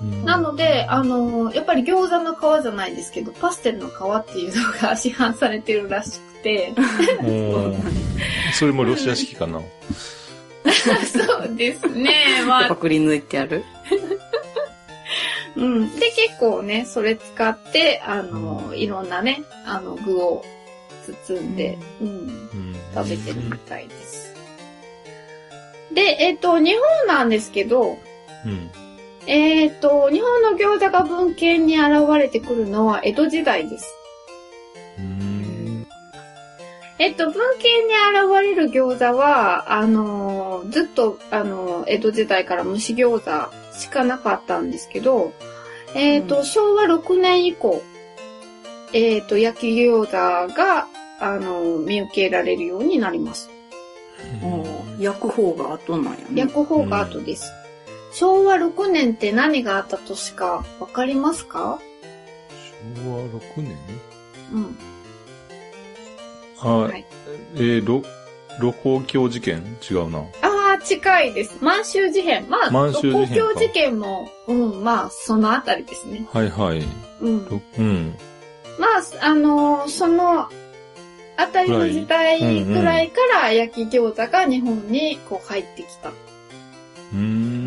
[0.00, 0.24] うん。
[0.24, 6.72] なので、あの、やっぱり餃子の皮じゃないですけど、パステルの皮っていうのが市販されてるらしくて、
[8.52, 9.60] それもロシア式かな？
[11.06, 13.64] そうですね、 まあ、やっぱくり抜いてある？
[15.56, 15.94] うん。
[15.98, 20.44] で、結構ね、それ使って、あの、いろんなね、あの、具を
[21.28, 24.34] 包んで、うん、うん食べてるみたいです。
[25.92, 27.98] で、えっ、と、日本なんですけど、
[28.44, 28.70] うん
[29.26, 33.86] えっ、と、日本の餃子が文献に現れてくるのは江戸時代です。
[36.98, 45.32] うんえっと、文献に現れる餃子は、あのーずっと、あのー江戸時代から蒸し餃子しかなかったんですけど、
[45.94, 47.82] えっ、と、うん昭和6年以降、
[48.92, 50.86] えっ、と、焼き餃子が、
[51.20, 53.50] あのー見受けられるようになります。
[54.42, 56.24] うん焼く方が後なんやね。
[56.36, 57.50] 焼く方が後です。
[58.12, 61.80] 昭和6年って何があった年かわかりますか？
[63.02, 63.76] 昭和6年？
[64.52, 64.76] うん。
[66.60, 67.04] あ、はい
[67.56, 68.02] えー、ろ、
[68.60, 70.20] 露光橋事件違うな。
[70.42, 71.58] ああ、近いです。
[71.60, 72.48] 満州事変。
[72.48, 76.26] まあ、満州事変事件も、うん、まあ、そのあたりですね。
[76.32, 76.82] はいはい。
[77.20, 77.48] うん。
[77.48, 78.14] ろうん。
[78.78, 80.48] まあ、あのーその、
[81.36, 86.10] あたりの時代ぐらいから焼き餃子が日本にこう入ってきた。
[86.10, 87.63] うーん。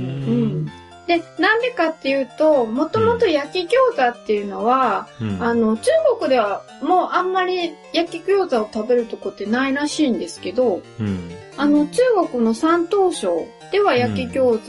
[1.07, 5.89] で、なんでかっていうと、もともと焼き餃子っていうのは、うんあの、中
[6.19, 11.31] 国ではもうあんまり焼き餃子を食べるとこってないらしいんですけど、うん。
[11.55, 14.67] あの、中国の山東省では焼き餃子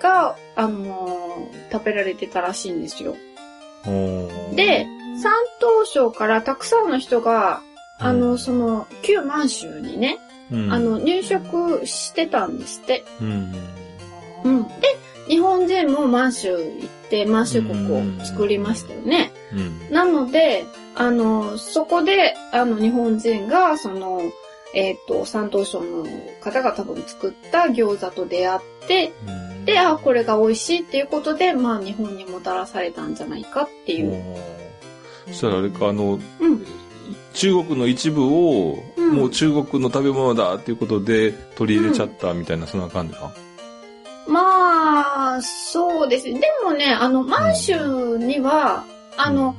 [0.00, 1.26] が、あのー
[1.70, 3.14] 食べられてたらしいんですよ。
[4.54, 4.86] で、
[5.22, 7.60] 山東省からたくさんの人が、
[7.98, 10.18] あの、うんその、旧満州にね、
[10.50, 13.04] うんあの、入植してたんですって。
[13.20, 13.54] うん。
[14.44, 14.62] うん。
[14.64, 14.72] で、
[15.28, 19.32] 日本人も満州行って満州国を作りましたよね。
[19.52, 19.94] うん。
[19.94, 20.64] なので、
[20.94, 24.22] あの、そこで、あの、日本人が、その、
[24.74, 26.06] えっ、と、山東省の
[26.40, 34.22] 方が多分作った餃子と出会って、うんで、あ、これが美味しいっていうことで、まあ、日本にもたらされたんじゃないかっていう。
[35.26, 36.64] そしたらあれか、あの、うん。
[37.34, 43.32] 中国の一部を、うんもう中国の食べ物だっていうことで取り入れちゃったみたいな、そんな感じか？
[44.26, 46.40] まあ、そうですね。
[46.40, 48.84] でもね、あの、満州には、
[49.16, 49.56] あの、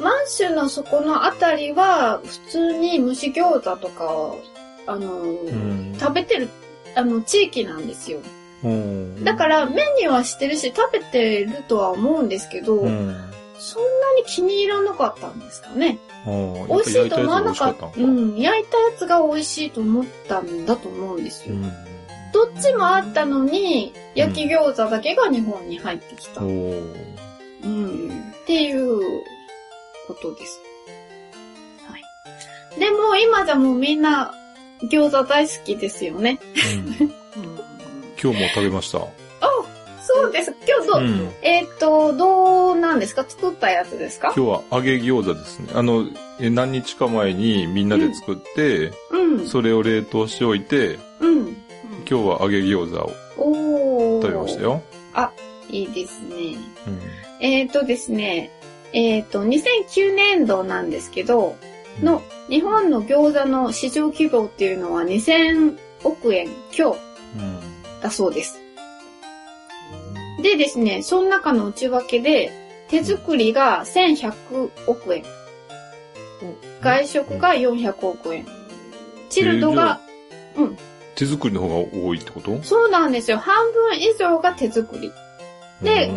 [0.00, 4.40] 満州のそこのあたりは、普通に蒸し餃子とかを、
[4.86, 6.48] あの、ん食べてる、
[6.94, 8.20] あの、地域なんですよ。
[8.64, 9.24] うん。
[9.24, 13.16] だから、目にはしてるし、食べてるとは思うんですけど、うん。
[13.58, 15.98] そんなに気に入らなかったんですかね。
[16.24, 17.90] 美美味しいと思わなかった。
[17.96, 21.56] うん、焼いたやつが美味しいと思ったんだと思うんですよ。
[22.34, 22.52] うん。
[22.52, 26.42] どっちもあったのに、焼き餃子だけが日本に入ってきた。
[26.42, 29.00] おっーていう
[30.06, 30.60] ことです。
[31.86, 32.80] はい。
[32.80, 34.32] でも今じゃもうみんな
[34.90, 36.38] 餃子大好きですよね。
[36.76, 37.12] うん
[38.20, 39.00] 今日も食べました。
[40.10, 40.54] そうです。
[40.66, 43.26] 今日ど、うんえーっと、どうなんですか？
[43.28, 44.32] 作ったやつですか？
[44.34, 45.68] 今日は揚げ餃子ですね。
[45.74, 46.06] あの、
[46.40, 49.46] え何日か前にみんなで作って、うん。
[49.46, 51.57] それを冷凍しておいて、うん。
[52.10, 54.22] 今日は揚げ餃子を。
[54.22, 54.82] 食べましたよ。
[55.70, 56.56] いいですね。
[56.86, 57.00] うん
[57.40, 58.50] えっ、とですね、
[58.92, 61.56] えっ、と、2009年度なんですけど、
[62.02, 66.96] の、日本の餃子の市場規模っていうのは2000億円強
[67.36, 67.60] うん
[68.00, 68.58] だそうです。
[70.42, 72.50] でですね、その中の内訳で、
[72.88, 75.24] 手作りが1100億円。
[76.80, 78.46] 外食が400億円。
[79.28, 80.00] チルドが、
[81.18, 82.62] 手作りの方が多いってこと？
[82.62, 83.38] そうなんですよ。
[83.38, 85.12] 半分以上が手作り。
[85.82, 86.12] で。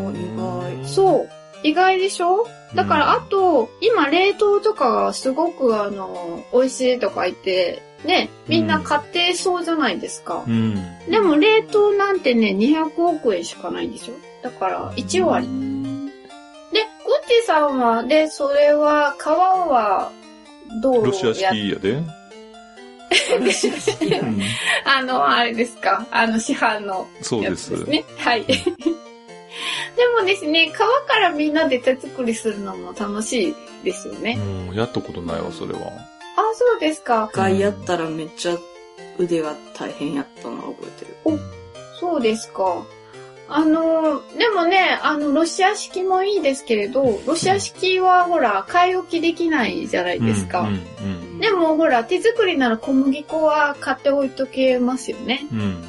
[0.86, 1.30] そう。
[1.64, 2.46] 意外でしょ？
[2.76, 10.44] だから、うんあと、今冷凍とかがすごくあの、美味しいとか言って、ね、みんな買ってそうじゃないですか。
[10.48, 10.76] うん。
[11.10, 15.48] でも冷凍なんてね、200億円しかないんでしょだから、1割。
[15.48, 20.12] で、グッチさんは、で、それは、皮は、
[20.82, 22.02] どうやロシア式やで。
[24.22, 24.42] うん
[24.86, 27.74] あの、あれですかあの、市販のそうです。
[27.74, 28.06] やつですね。
[28.18, 28.46] はい。
[28.48, 28.54] で
[30.20, 34.40] もですね、皮からみんなで手作りするのも楽しいですよね。
[34.70, 35.80] うん、やったことないわ、それは。
[35.82, 35.86] あ、
[36.56, 37.30] そうですか。
[37.32, 38.58] 一回やったらめっちゃ
[39.18, 41.40] 腕が大変やったのは覚えてる。
[42.00, 42.84] そうですか。
[43.54, 50.62] あの、でもね、あの、ロシア式もいいですけれど、ロシア式はほら、買い置きできないじゃないですか。
[50.62, 50.78] うん、う
[51.28, 55.48] んでもほら、手作りなら小麦粉は買っておいとけますよね。
[55.52, 55.60] うん。
[55.60, 55.84] うん。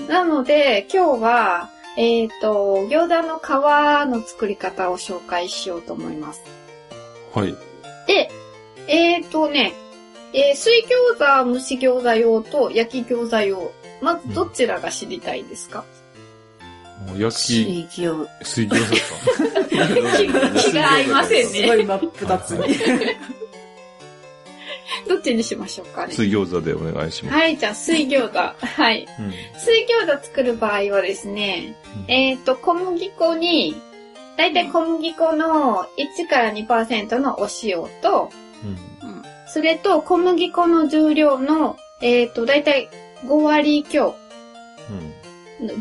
[0.00, 0.08] うん。
[0.08, 6.42] なので、今日は、えっ、と、餃子の皮の作り方を紹介しようと思います。
[7.34, 7.54] はい。
[8.06, 8.30] で、
[8.88, 9.74] えっ、とね、
[10.32, 13.72] えー水餃子、蒸し餃子用と焼き餃子用。
[14.00, 15.84] まずどちらが知りたいですか、
[17.06, 18.96] もう焼き、水餃水餃子
[19.38, 20.60] か？
[20.60, 21.60] 気が合いませんね。
[21.60, 22.76] すごい真っ二つに。
[25.08, 26.12] どっちにしましょうかね？
[26.12, 27.36] 水餃子でお願いします。
[27.38, 28.38] はい、じゃあ水餃子。
[28.38, 29.06] はい。
[29.18, 29.32] うん。
[29.58, 31.76] 水餃子作る場合はですね、
[32.08, 33.76] うんえっ、と、小麦粉に、
[34.36, 38.30] だいたい小麦粉の1から2%のお塩と、
[38.64, 39.22] うん。
[39.46, 42.88] それと小麦粉の重量の、えっ、と、だいたい
[43.24, 44.14] 5割強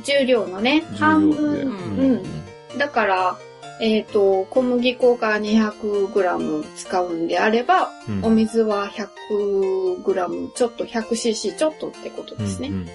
[0.03, 1.53] 重量のね、半分。
[1.53, 2.77] うん。
[2.77, 3.37] だから、
[3.79, 12.69] えっ、と、小麦粉が 200g 使うんであれば、うんお水は 100g ちょっと 100cc ちょっとってことですね。
[12.69, 12.87] うん。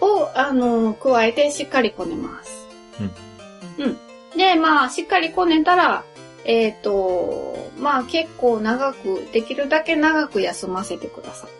[0.00, 2.66] を、あの、加えてしっかりこねます。
[3.78, 3.96] うん。
[4.36, 6.04] で、まあ、しっかりこねたら、
[6.44, 11.50] えっ、と、まあ結構長く、できるだけ長く休ませてください。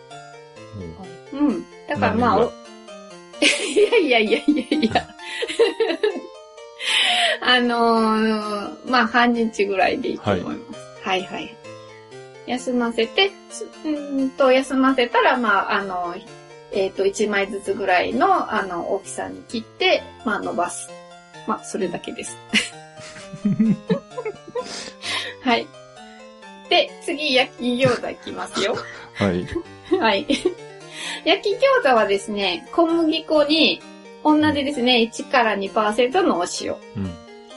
[1.35, 1.65] うん。
[1.87, 2.49] だからまあ、
[3.41, 5.07] いやいやいやいやいや。
[7.41, 10.79] あのーまあ半日ぐらいでいいと思います。
[11.03, 11.55] はい、はい、
[12.45, 16.15] 休ませて、すうーんと、休ませたら、まあ、あの、
[16.71, 20.89] えっ、と、1枚ずつぐらいの、あの、大きさに切って、まあ、伸ばす。
[21.47, 22.37] まあ、それだけです。
[25.41, 25.67] はい。
[26.69, 28.75] で、次、焼き餃子いきますよ。
[29.13, 29.47] はい。
[29.99, 30.27] はい。
[31.25, 33.81] 焼き餃子はですね、小麦粉に、
[34.23, 36.73] 同じですね、1から2%のお塩。
[36.97, 37.13] うん。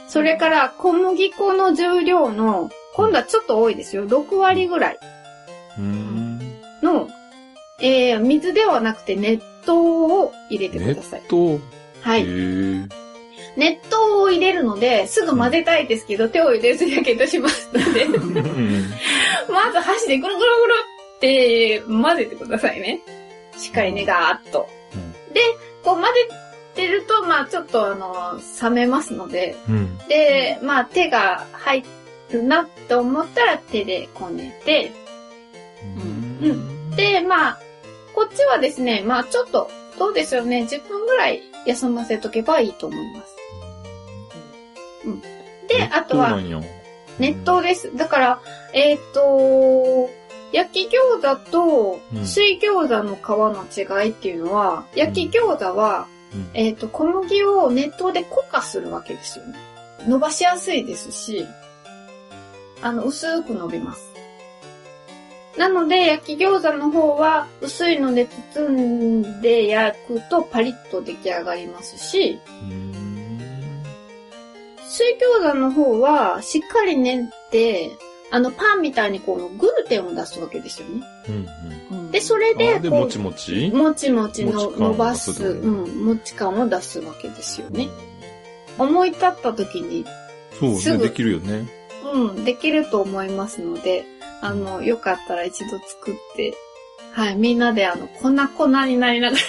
[0.09, 4.07] それから小麦粉の重量の、今度はちょっと多いですよ。
[4.07, 4.99] 6割ぐらい
[5.79, 6.39] うん。
[6.83, 7.09] の、
[7.81, 11.23] えー、水ではなくて熱湯を入れてください。
[11.23, 11.61] と、へ
[12.03, 12.25] はい。
[12.27, 12.87] え。
[13.57, 18.91] 熱湯を入れるので、すぐ混ぜたいですけど、手を入れるとやけどしますので、うん。
[19.49, 20.73] まず箸でぐるぐるぐる
[21.17, 23.01] って混ぜてくださいね。
[23.63, 24.69] しっかりね、ガーッと。
[25.33, 25.41] で、
[25.85, 26.09] こう混ぜ
[26.75, 29.99] てると、まあちょっとあの、冷めますので、うん。
[30.09, 31.85] で、まあ手が入
[32.33, 34.91] るなって思ったら手でこねて、
[36.43, 36.91] うん。
[36.97, 37.61] で、まあ、
[38.17, 43.37] こっちはですね、まあちょっと、どうでしょうね、10分ぐらい休ませとけばいいと思います。
[45.07, 45.21] うん。
[45.21, 45.29] で、
[45.93, 46.37] あとは、
[47.21, 47.95] 熱湯です。
[47.97, 48.41] だから、
[48.73, 50.11] えっ、と、
[50.53, 59.55] 焼き餃子とうん水餃子の皮の違いっていうのは、焼き餃子は、うんえっ、と、小麦を熱湯で固化するわけですよね。
[60.07, 61.47] 伸ばしやすいですし、
[62.81, 64.13] あの、薄く伸びます。
[65.57, 72.41] なので、焼き餃子の方は薄いので包んで焼くとパリッと出来上がりますし、
[74.89, 77.91] 水餃子の方はしっかり練って、
[78.33, 81.05] あのパンみたいにこうグルテンを出すわけですよね。
[81.91, 83.71] うんで、それであで、こうもちもち？
[83.71, 87.89] もちもちの伸ばす、うん、もち感を出すわけですよね。
[88.79, 90.07] 思い立った時に、
[90.59, 91.69] そうね、できるよね。
[92.13, 94.05] うん、できると思いますので、
[94.41, 96.55] あの、よかったら一度作って、
[97.13, 99.43] はい、みんなであの、粉々になりながら、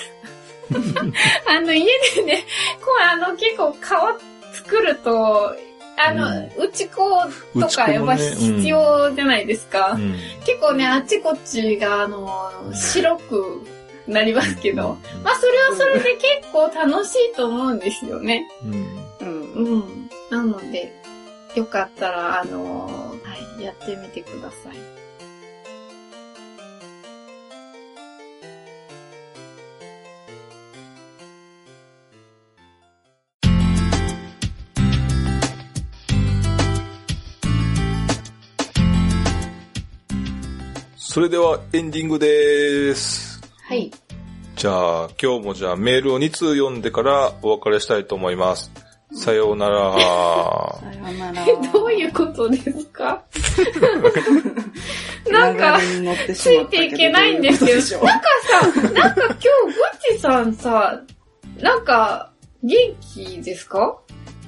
[1.58, 1.86] あの、家
[2.16, 2.46] でね、
[2.82, 5.56] こう、あの、結構皮作ると、
[5.98, 7.04] あの、打ち粉
[7.60, 9.92] とかやっぱ必要じゃないですか。
[9.94, 10.16] うん
[10.46, 12.30] 結構ね、あっちこっちが、あの、
[12.74, 13.62] 白く
[14.08, 18.48] なりますけど、まあ、それはそれで結構楽しいと思うんですよね。
[18.64, 19.54] うんうん。
[19.54, 20.10] うん。
[20.30, 20.94] なので、
[21.56, 22.88] よかったら、あの
[23.24, 24.93] はい、やってみてください。
[41.14, 43.40] それではエンディングです。
[43.68, 43.92] はい。
[44.56, 48.72] じゃあ、今日もじゃあメールを2通読んでからお別れしたいと思います。
[49.14, 49.94] さようなら。
[50.00, 50.00] さ
[50.92, 51.46] よなら。
[51.72, 53.22] どういうことですか？
[55.30, 55.80] なんか、
[56.34, 59.36] ついていけないんですけどなんかさ、なんか今日、ぐっ
[60.16, 61.00] ちさんさ、
[61.60, 62.32] なんか、
[62.64, 62.76] 元
[63.14, 63.98] 気ですか？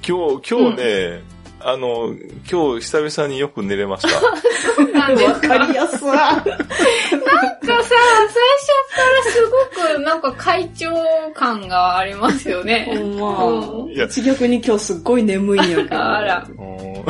[0.06, 1.22] 今日、今日ね、
[1.68, 2.14] あの、
[2.48, 4.08] 今日久々によく寝れました。
[4.08, 6.14] そうなんですわかりやすわ。
[6.14, 6.54] なんかさ、
[7.10, 7.26] 最初
[8.94, 9.46] からす
[9.90, 10.94] ごくなんか会長
[11.34, 12.94] 感がありますよほね。
[12.94, 13.44] んま。
[13.46, 16.00] うんい逆に今日すっごい眠いんやけど。
[16.00, 16.46] あら。
[16.48, 17.04] うん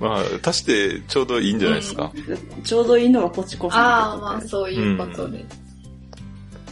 [0.00, 2.10] まあ、足してちょうどいいんじゃないですか。
[2.64, 5.44] ちょうどいいのがポチコさんああ、まあそういうことで。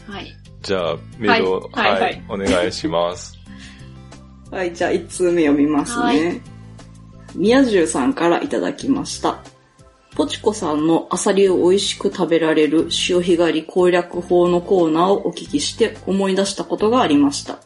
[0.08, 0.34] はい。
[0.62, 3.35] じゃあ、メールを、はいはいはい、お願いします。
[4.50, 6.40] はい、じゃあ1通目読みますね。
[7.34, 9.40] 宮中さんからいただきました。
[10.14, 17.58] ポチコさんのアサリを美味しく食べられる潮干狩り攻略法のコーナーをお聞きして思い出したことがありました。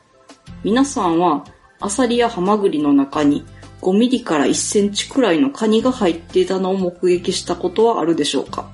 [0.64, 1.44] 皆さんは
[1.78, 3.44] アサリやハマグリの中に
[3.82, 8.68] 5ミリから1センチくらいのカニが入っていたのを目撃したことはあるでしょうか？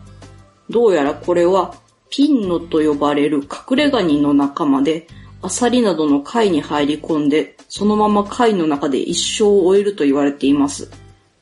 [0.71, 1.75] どうやらこれは
[2.09, 5.07] ピンノと呼ばれる隠れガニの仲間で、
[5.43, 10.91] アサリなどの貝に入り込んで、そのまま貝の中で一生を終えると言われています。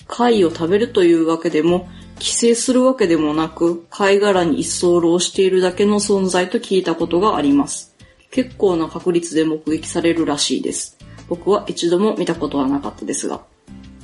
[0.06, 1.88] 貝を食べるというわけでも、
[2.18, 7.94] 寄生するわけでもなく、貝殻に一層しているだけの存在と聞いたことがあります。
[8.30, 10.98] 結構な確率で目撃されるらしいです。
[11.28, 13.42] 僕は一度も見たことはなかったですが。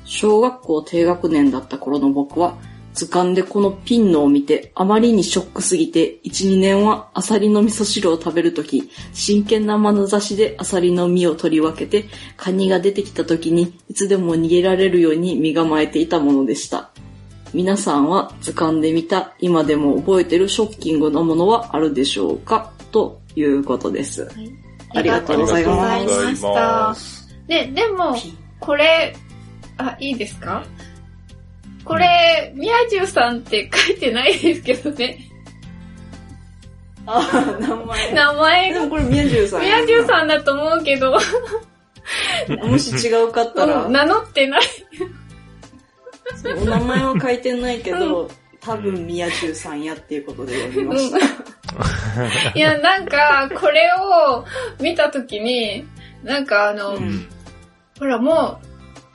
[0.05, 2.57] 小学校低学年だった頃の僕は、
[3.01, 16.91] 図鑑でこのピンのを見て、あまりにショックすぎて、1、2年はアサリの味噌汁を食べるとき、真剣な眼差しでアサリの身を取り分けて、カニが出てきたときに、いつでも逃げられるように身構えていたものでした。
[17.55, 22.71] 皆さんは図鑑で見た、今でも覚えてるショッキングなものはあるでしょうか？
[22.93, 24.31] ということです。
[24.95, 26.97] ありがとうございありがとうございました。
[27.49, 28.15] で、でも、
[28.61, 29.17] これ、
[29.79, 30.67] あ、いいですか？
[31.85, 35.19] これ、宮中さんって書いてないですけどね。
[37.07, 38.13] あ、名前。
[38.13, 38.81] 名前が。
[38.81, 39.63] でもこれ宮中さん。
[39.63, 41.19] 宮中さんだと思うけど、
[42.67, 44.63] もし違うかったら、名乗ってない。
[46.45, 48.31] お名前は書いてないけど、
[48.61, 51.19] 多分宮中さんやっていうことで読みました。
[52.55, 54.45] いや、なんか、これを
[54.81, 55.87] 見たときに、
[56.23, 57.29] なんかあの、うん
[58.01, 58.59] ほらも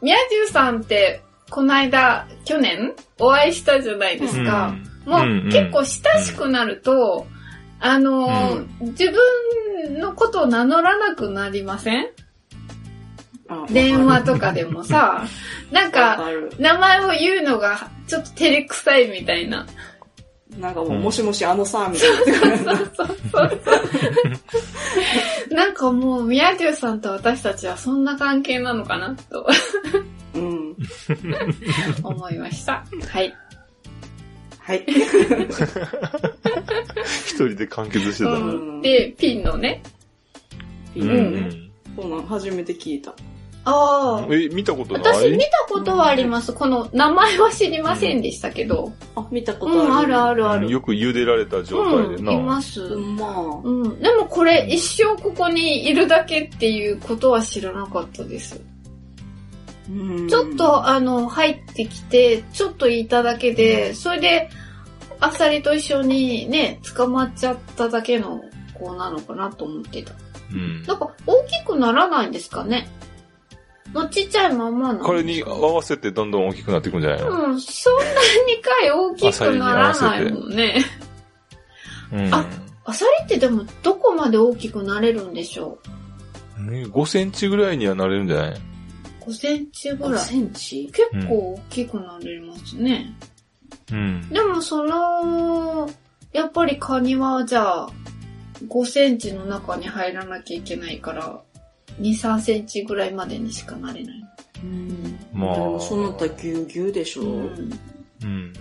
[0.02, 0.16] う、宮
[0.46, 4.76] 中さんって、この間、去年、お会いしたじゃないですか。
[5.06, 7.28] もう、うんうん結構親しくなると、
[7.80, 9.12] あのー、自
[9.86, 12.08] 分のことを名乗らなくなりません？
[13.48, 15.24] あ電話とかでもさ、
[15.72, 16.20] なんわか。
[16.58, 19.68] 名前を言うのが、ちょっと照れくさいみたいな。
[20.58, 22.76] なんかもう、もしもしあのさ、みたいな。
[22.76, 23.62] そうそうそう。
[25.54, 29.46] なんかもう、宮中さんと私たちはそんな関係なのかな、と
[29.94, 30.06] うん。
[32.04, 32.86] 思いました。
[33.10, 33.34] はい。
[34.60, 34.84] はい。
[37.28, 38.46] 一人で完結してたうな。
[38.54, 39.82] んで、ピンのね。
[40.94, 41.52] ピうんンね。
[41.96, 43.14] そうなん、初めて聞いた。
[43.68, 44.34] ああ。
[44.34, 45.04] え、見たことない？
[45.04, 46.54] 私見たことはあります。
[46.54, 48.92] この名前は知りませんでしたけど。
[49.16, 50.16] あ、見たこうん、とある。
[50.18, 50.72] あるあるある。
[50.72, 52.34] よく茹でられた状態でうん、な。
[52.34, 52.82] います。
[52.84, 53.62] うん、まあ。
[53.64, 54.00] うん。
[54.00, 58.60] でもこれ一生ここにいるだけっていうことは知らなかったです。
[59.90, 64.50] うんちょっ、とあの、入ってきて、ちょっといただけで、それで、
[65.20, 68.42] アサリと一緒にね、捕まっちゃっただけの
[68.74, 70.12] 子なのかなと思ってた。
[70.52, 70.84] うん。
[70.84, 72.88] なんか大きくならないんですかね
[73.94, 77.30] もうちっちゃいまんまなこれに合わせてどんどん大きくなっていくんじゃないの？
[77.30, 80.84] うん、そんなに回大きくならないもんね。
[82.12, 82.34] うん。
[82.34, 82.46] あ
[82.84, 85.80] アサリってでもどこまで大きくなれるんでしょ
[86.60, 88.52] ね5センチぐらいにはなれるんじゃない？
[88.52, 88.60] う
[89.28, 90.24] ?5 センチぐ5らい。
[90.26, 90.92] センチ？
[90.92, 93.14] 結構大きくなれますね。
[93.92, 94.30] うん。
[94.30, 95.90] でもその、
[96.34, 97.90] やっぱりカニはじゃあ、
[98.68, 101.42] 5センチの中に入らなきゃいけないから、
[102.00, 104.26] 2、3センチぐらいまでにしかなれない。
[104.64, 105.20] うん。
[105.34, 107.22] まあでもその他ぎゅうぎゅうでしょ。
[107.24, 107.30] うん。
[107.30, 107.74] うん
[108.24, 108.54] うん。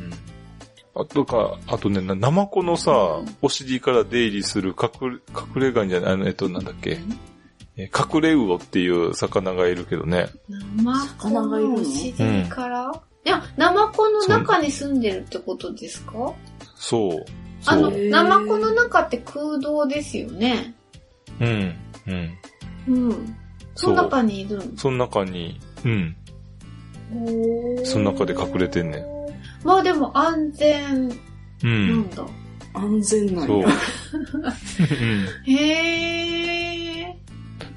[0.97, 5.17] あとか、あとね、なナマコのさ、うんお尻から出入りする隠れ、
[5.57, 6.99] 隠れガニじゃない、あの、えっと、なんだっけ、
[7.77, 10.29] え隠れ魚っていう魚がいるけどね。
[10.77, 12.13] ナマコのお尻
[12.49, 16.33] から、いや、ナマコの中に住んでるってことですか？
[16.77, 17.25] そう。
[17.67, 20.75] あの、ナマコの中って空洞ですよね。
[21.41, 21.75] うん。
[22.07, 23.09] うん。
[23.09, 23.37] うん。
[23.75, 26.17] その中にいるんその中に、うん。
[27.85, 29.05] その中で隠れてんねん。
[29.65, 31.09] まあでも安全う。
[31.65, 32.25] なんんだ。
[32.75, 33.63] 安全なんそう。
[33.63, 33.69] や。
[33.69, 36.84] うんへー。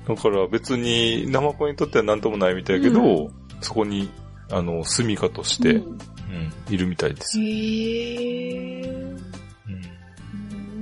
[0.08, 3.30] だから別に、ナマコにとっては何ともないみたいやけど、
[3.62, 4.10] そこに、
[4.50, 7.38] あの、住処として、ううんん、いるみたいです。
[7.40, 8.92] へー。
[9.68, 9.82] うん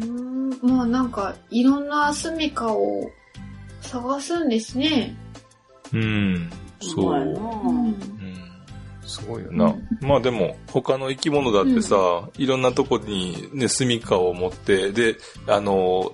[0.01, 3.11] うーんまあなんか、いろんな住処を
[3.81, 5.15] 探すんですね。
[5.91, 6.49] うん。
[6.79, 7.21] そう。
[7.21, 7.85] うん。
[7.87, 7.95] うん
[9.07, 9.73] すごいよな。
[10.01, 11.95] まあでも、他の生き物だってさ、
[12.37, 15.15] いろんなとこにね、住処を持って、で、
[15.47, 16.11] あの、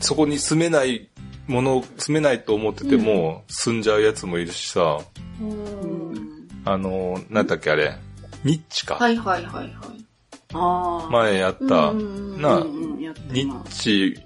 [0.00, 1.08] そこに住めない
[1.46, 3.82] もの、住めないと思ってても、住ん。
[3.82, 4.98] じゃうやつもいるしさ、
[5.40, 6.48] うん。
[6.64, 7.96] あの、なんだっけあれ、
[8.44, 8.96] ニッチか。
[8.96, 9.74] はいはいはいはい。
[10.54, 11.10] ああ。
[11.10, 12.60] 前やった、うんな
[13.30, 14.20] ニなッチ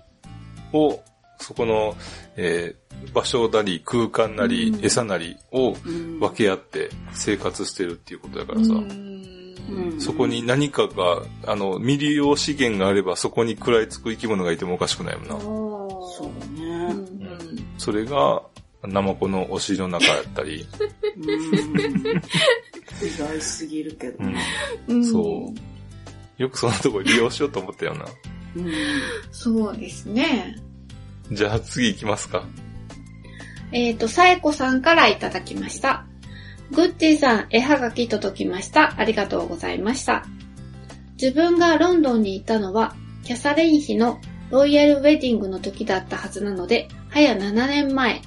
[0.73, 1.01] を、
[1.39, 1.95] そこの、
[2.37, 2.81] えー
[3.15, 4.85] 場所なり空間なりうん。
[4.85, 6.21] 餌なりをうん。
[6.21, 9.97] 分け合って生活してるっていうことだからさ、うん。
[9.99, 15.70] そこに何かが、あの、未利用資源があればそこに食らいつく生き物がいてもおかしくないもんな。
[17.81, 18.43] それが、
[18.83, 20.67] ナマコのお尻の中やったり、
[21.17, 21.25] うん。
[22.13, 24.19] 意外すぎるけど
[24.89, 25.55] うんそ
[26.39, 26.43] う。
[26.43, 28.05] よくそんなとこ利用しようと思ったよな。
[28.57, 28.73] うん。
[29.33, 30.57] そうですね。
[31.33, 32.45] じゃあ次行きますか。
[33.73, 36.05] えっ、と、さえこさんからいただきました。
[36.71, 38.95] グッチーさん、絵はがき届きました。
[38.99, 40.27] ありがとうございました。
[41.15, 42.95] 自分がロンドンに行ったのは、
[43.25, 44.21] キャサレイン妃の
[44.51, 48.21] ロイヤルウェディングの時だったはずなので、早7年前。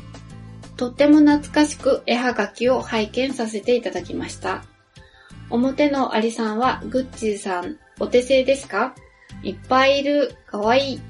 [0.77, 4.63] とっても懐かしく絵はがきを拝見させていただきました。
[5.49, 8.95] 表のアリさんはグッチーさん、お手製ですか？
[9.43, 10.35] いっぱいいる。
[10.47, 11.01] かわいい。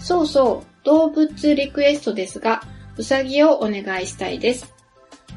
[0.00, 2.62] そうそう、動物リクエストですが、
[2.96, 4.72] うさぎをお願いしたいです。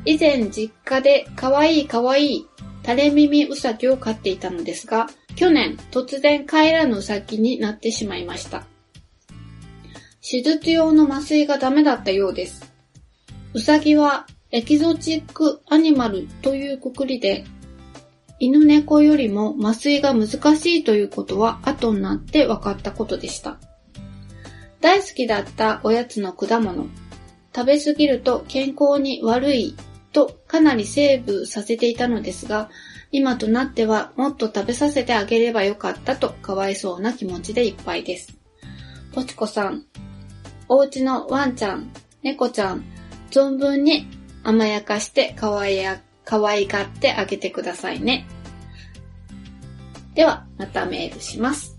[0.06, 2.48] 以前実家でかわいいかわいい
[2.84, 8.66] 垂れ耳うさぎを飼っていたのですが、去年突然帰らぬうさぎになってしまいました。
[10.28, 12.74] 手術用の麻酔がダメだったようです。
[13.54, 17.46] うさぎはエキゾチックアニマルというくくりで、
[18.40, 23.60] 犬猫よりも麻酔が難しいということは後になって分かったことでした。
[24.82, 26.88] 大好きだったおやつの果物。
[27.56, 29.76] 食べ過ぎると健康に悪い
[30.12, 32.72] とかなりセーブさせていたのですが、
[33.12, 38.36] 今となってはもっと食べさせてあげればよかったとかわいそうな気持ちでいっぱいです。
[39.14, 39.86] ポチコさん、
[40.68, 41.92] お家のワンちゃん、
[42.24, 42.84] 猫ちゃん、
[43.32, 44.08] 存分に
[44.44, 48.28] 甘やかしてかわいや、可愛がってあげてくださいね。
[50.14, 51.78] では、またメールします。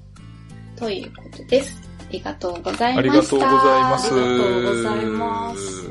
[0.76, 1.76] ということです。
[2.08, 3.00] ありがとうございました。
[3.00, 4.14] ありがとうございます。
[4.14, 5.86] ありがとうございます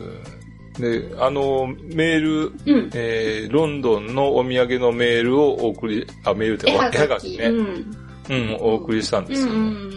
[0.79, 2.89] で、あの、メール、うん。
[2.93, 7.37] えー、ロンドンのお土産のメールをお送り、あ、メールって絵はがき。
[7.37, 7.45] ね。
[7.45, 7.97] うん。
[8.29, 9.95] うん、お送りしたんですよ、うんうん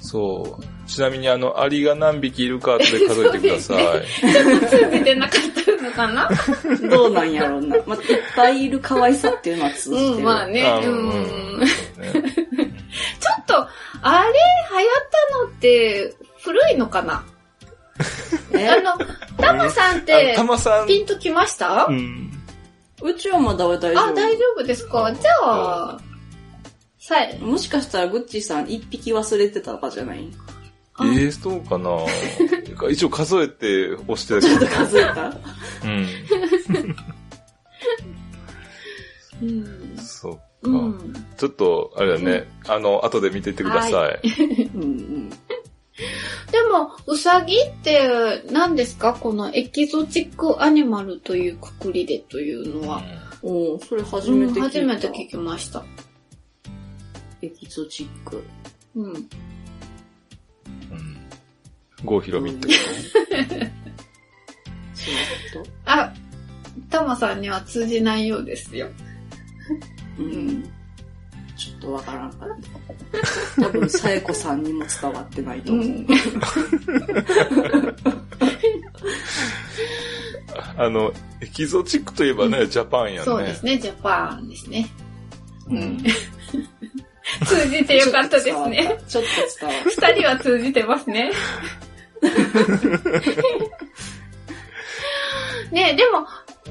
[0.00, 0.64] そう。
[0.88, 3.78] ちなみにあの、アリが何匹いるか後で数えてください。
[3.78, 4.60] うん。
[4.68, 6.28] 通じてなかったのかな？
[6.90, 7.76] どうなんやろうな。
[7.86, 10.16] まあ、いっぱいいる可愛さっていうのは通じてる。
[10.16, 10.64] うん、まあね。
[10.66, 11.62] あうん。
[11.62, 13.54] ちょっと、
[14.02, 17.24] あれ、流行ったのって、古いのかな？
[18.52, 18.68] え？
[18.68, 18.92] あの、
[19.36, 21.86] タマさんっあてた、まさん、ピンときました？
[21.88, 22.32] うん。
[23.02, 23.98] うちはまだ大丈夫。
[24.00, 25.12] あ、大丈夫ですか？
[25.12, 25.98] じゃあ、
[26.98, 30.28] さえ、もしかしたらグッチーさん一匹忘れてたとかじゃない？
[31.00, 31.90] えー、そうかな
[32.90, 35.38] 一応数えて押してたちょっとけ 数えたど。
[35.84, 36.06] うん
[39.42, 39.96] うん。
[39.98, 41.14] そっうん。
[41.36, 43.92] ちょっと、あれだね、あの、後で見てってください。
[43.92, 44.18] は
[44.74, 45.30] うんうん。
[45.30, 45.36] で
[46.72, 49.14] も、うさぎって何ですか？
[49.14, 53.02] このエキゾチックアニマルというくくりでというのは。
[53.42, 54.62] おーそれ初うんめて聞いた。
[54.68, 55.84] 初めて聞きました。
[57.42, 58.42] エキゾチック。
[58.96, 59.28] うん。
[62.00, 62.06] うん。
[62.06, 63.18] 郷ひろみってこそ
[65.10, 66.12] ういうこあ、
[66.90, 68.88] タマさんには通じないようですよ。
[70.16, 70.62] とうん。
[71.56, 72.48] ちょっとわからんかっ
[73.56, 73.62] た。
[73.62, 75.84] 多分、さえこさんにも伝わってないと思う。
[75.86, 76.06] うん。
[76.06, 76.14] と
[80.82, 83.24] あの、エキゾチックといえばね、ジャパンやね。
[83.24, 84.88] そうですね、ジャパンですね。
[85.68, 85.98] うん。
[87.44, 88.98] 通じてよかったですね。
[89.08, 90.10] ちょっと伝わった。
[90.12, 91.30] 二人は通じてますね。
[95.72, 96.26] ねでも、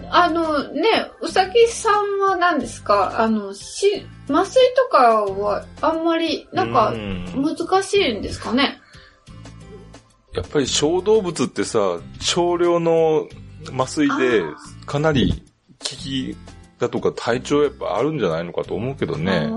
[0.10, 0.84] あのね、
[1.22, 3.20] うさぎさんは何ですか？
[3.20, 7.26] あの、し、麻酔とかはあんまり、なんかう、ん。
[7.58, 8.80] 難しいんですかね？
[10.34, 13.28] やっぱり小動物ってさ、少量の
[13.76, 15.44] 麻酔であかなり
[15.80, 16.36] 効き
[16.80, 19.50] だとか体調やっぱあるんじゃないのかと思うけどね。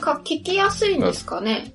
[0.00, 1.74] か、聞きやすいんですかね？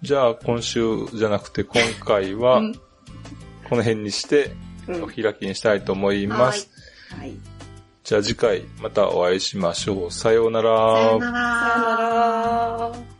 [0.03, 2.81] じゃあ今週じゃなくて今回はうん、こ
[3.77, 4.51] の辺にして、
[4.89, 6.69] うんお開きにしたいと思います。
[7.17, 7.35] はい。
[8.03, 10.11] じゃあ次回またお会いしましょう。
[10.11, 10.81] さようなさよらな。
[10.91, 10.97] ら。
[10.97, 11.31] さよな
[12.97, 13.20] ら。